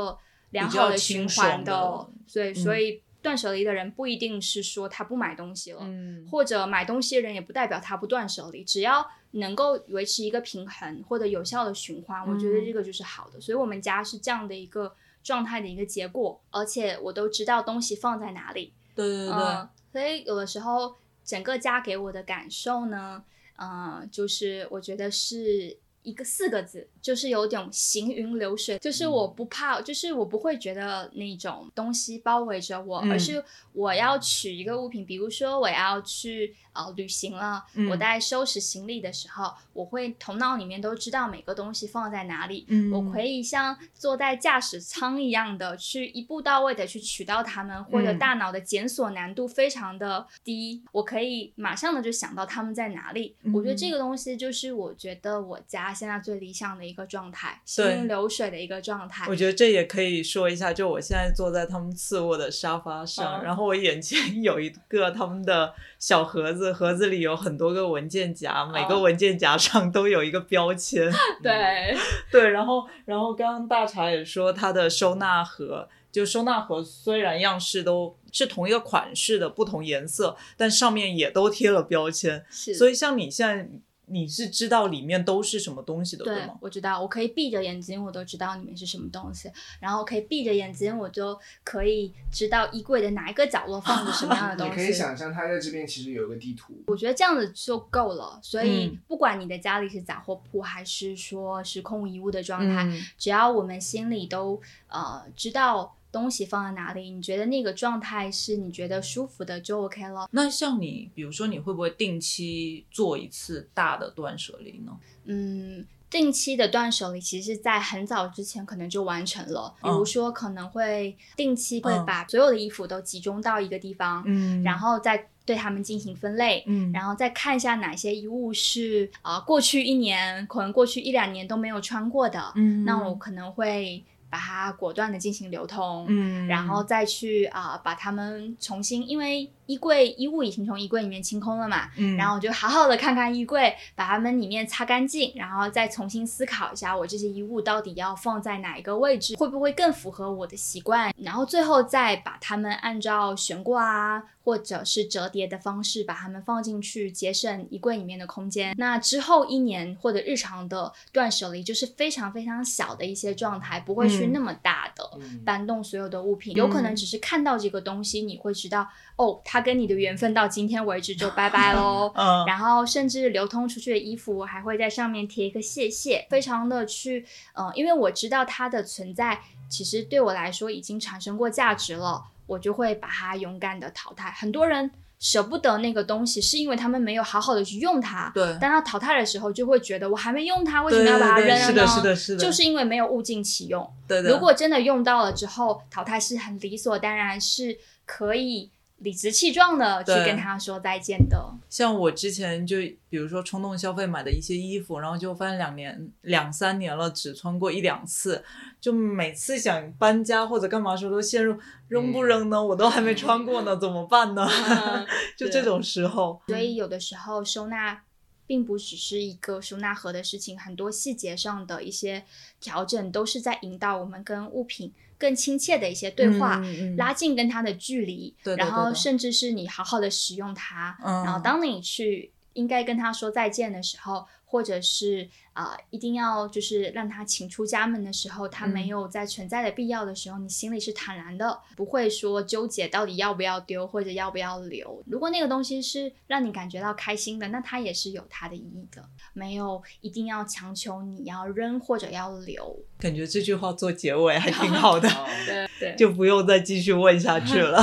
[0.51, 13.39] 良好的循环爽的所以，所以断舍离的人不一定是说他不买东西了，嗯或者买东西的人也不代表他不断舍离，只要能够维持一个平衡或者有效的循环，我觉得嗯这个就是好的。
[13.41, 18.73] 所以我们家是这样的一个状态的一个结果，而且我都知道东西放在哪里。
[18.95, 23.23] 对对对嗯，所以有的时候整个家给我的感受呢，
[23.57, 25.77] 嗯、就是我觉得是
[26.09, 33.11] 一个四个字，就是有种行云流水，就是我不怕，就是我不会觉得那种东西包围着我，嗯。
[33.11, 37.89] 而是我要取一个物品，比如说我要去呃旅行了，嗯。
[37.89, 42.91] 我在收拾行李的时候，我会头脑里面都知道每个东西放在哪里，嗯。
[42.91, 48.19] 我可以像坐在驾驶舱一样的去一步到位的去取到它们，或者嗯。
[48.19, 53.35] 大脑的检索难度非常的低，我可以马上的就想到它们在哪里。
[53.53, 59.35] 我觉得这个东西就是我觉得我家现在最理想的一个状态，行云流水的一个状态我。
[59.35, 71.09] 觉得这也可以说一下，就我现在坐在他们次卧的沙发上，嗯 然后我眼前 有一个他们的小盒子，盒子里有很多个文件夹，每个哦文件夹上都有一个标签。
[71.43, 71.95] 对，
[72.31, 82.45] 对，然后然后刚刚大茶也说它的收纳盒，就收纳盒虽然样式都是同一个款式的不同颜色，但上面也都贴了标签。
[82.49, 83.69] 是，所以像你现在
[84.09, 86.57] 你是知道里面都是什么东西的，对对吗，？
[86.61, 94.71] 我知道，我可以闭着眼睛，我都知道里面是什么东西，然后可以闭着眼睛，我就可以知道衣柜的哪一个角落放着什么样的 东西。
[94.71, 98.39] 你可以想象他在这边其实有一个地图，我觉得这样子就够了。
[98.41, 110.27] 所以嗯不管你的家里是杂货铺，还是说是空无一物的状态，嗯只要我们心里都呃知道东西放在哪里，你觉得那个状态是你觉得舒服的，就 OK 了。
[110.31, 114.91] 那像你，比如说你会不会定期做一次大的断舍离呢？
[115.25, 115.85] 嗯。
[116.11, 119.71] 定期的断舍离，其实是在很早之前可能就完成了。
[119.79, 136.47] 比如嗯说，可能会定期会嗯把所有的衣服都集中到一个地方，嗯然后再对它们进行分类，嗯然后再看一下哪些衣物是啊、呃过去一年可能过去一两年都没有穿过的，嗯那我可能会把它果断的进行流通，嗯。
[136.47, 158.73] 然后再去啊、把它们重新，因为衣柜衣物已经从衣柜里面清空了嘛，嗯然后我就好好的看看衣柜，把它们里面擦干净，然后再重新思考一下我这些衣物到底要放在哪一个位置，会不会更符合我的习惯，然后最后再把它们按照悬挂啊，或者是折叠的方式把它们放进去，节省衣柜里面的空间。
[158.75, 165.07] 那之后一年或者日常的断舍离，就是非常非常小的一些状态，不会去嗯那么大的。
[165.19, 172.11] 嗯搬动所有的物品，有可能只是看到这个东西，你会知道哦，它跟你的缘分到今天为止就 拜拜喽。
[172.15, 184.31] 嗯然后甚至流通出去的衣服，我还会在上面贴一个谢谢，非常的去，呃，因为我知道它的存在，其实对我来说已经产生过价值了，我就会把它勇敢的淘汰。
[184.31, 188.31] 很多人舍不得那个东西，是因为他们没有好好的去用它。
[188.33, 191.65] 对当他淘汰的时候，就会觉得我还没用它，为什么要把它扔了呢？
[191.65, 193.87] 是的是的是的就是因为没有物尽其用。
[194.07, 194.31] 对的。
[194.31, 201.53] 如果真的用到了之后，淘汰是很理所当然，是可以理直气壮的去跟他说再见的。
[201.69, 202.77] 像我之前就
[203.09, 208.43] 比如说冲动消费买的一些衣服，然后就发现两年两三年了只穿过一两次，
[208.81, 211.57] 就每次想搬家或者干嘛时候都陷入
[211.87, 212.63] 扔不扔呢？
[212.63, 214.47] 我都还没穿过呢，怎么办呢？
[215.37, 218.01] 就这种时候，所以有的时候收纳
[218.49, 222.23] 并不只是一个收纳盒的事情，很多细节上的一些
[222.59, 245.03] 调整都是在引导我们跟物品更亲切的一些对话，嗯嗯拉近跟它的距离，对的然后甚至是你好好的使用它，嗯然后当你去应该跟他说再见的时候，或者是啊、呃一定要就是让他请出家门的时候，他没嗯有在存在的必要的时候，你心里是坦然的，不会说纠结到底要不要丢或者要不要留。
[245.07, 249.03] 如果那个东西是让你感觉到开心的，那它也是有它的意义的，
[249.33, 252.79] 没有一定要强求你要扔或者要留。
[252.99, 257.81] 感觉这句话做结尾还挺好的， 哦对对 就不用再继续问下去了。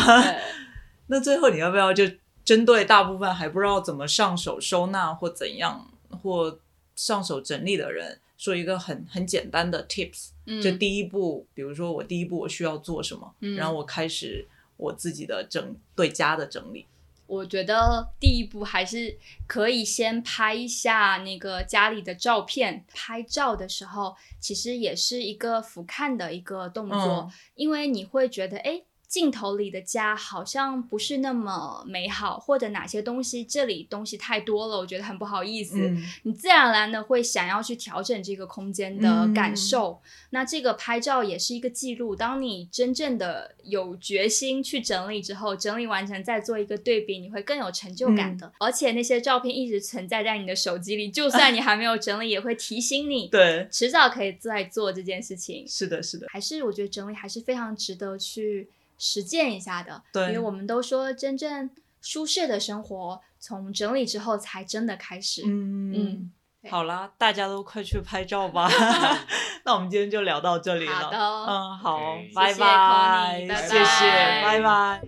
[1.09, 2.05] 那最后你要不要就
[2.47, 5.90] 针对大部分还不知道怎么上手收纳或怎样
[6.23, 6.59] 或
[6.94, 14.47] 上手整理的人，说一个很很简单的 tips？、嗯就第一步，比如说我第一步我需要做什么，嗯然后我开始
[14.77, 16.86] 我自己的整对家的整理。
[17.27, 19.18] 我觉得第一步还是
[19.48, 22.85] 可以先拍一下那个家里的照片。
[22.94, 35.78] 拍照的时候，其实也是一个俯瞰的一个动作，嗯因为你会觉得，哎，镜头里的家好像不是那么美好，或者哪些东西这里东西太多了，我觉得很不好意思。
[35.78, 40.01] 嗯你自然而然的会想要去调整这个空间的感受。
[40.31, 48.53] 那这个拍照也是一个记录，当你真正的有决心去整理之后，整理完成再做一个对比，你会更有成就感的。
[48.59, 55.66] 而且那些照片一直存在在你的手机里，就算你还没有整理，也会提醒你， 对，迟早可以再做这件事情。
[55.66, 60.02] 是的，是的，还是我觉得整理还是非常值得去实践一下的。
[60.12, 61.70] 对因为我们都说真正
[62.01, 65.43] 舒适的生活从整理之后才真的开始。
[65.47, 66.32] 嗯嗯
[66.68, 68.68] 好啦，大家都快去拍照吧。
[69.64, 70.94] 那我们今天就聊到这里了。
[70.94, 72.01] 好的嗯，好
[72.35, 75.01] 拜拜谢谢，拜拜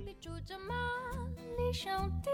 [1.72, 1.92] 兄
[2.22, 2.30] 弟，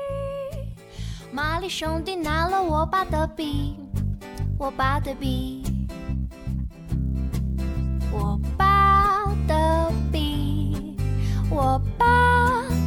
[1.32, 3.76] 玛丽兄弟拿了我爸的笔，
[4.59, 5.64] 我爸的笔，
[8.12, 8.64] 我爸
[11.55, 12.05] 我爸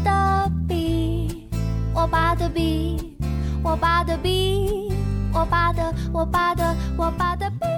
[0.04, 1.48] 的笔，
[1.94, 3.16] 我爸的笔，
[3.64, 4.92] 我爸的笔，
[5.34, 7.77] 我爸的，我爸的，我爸的笔。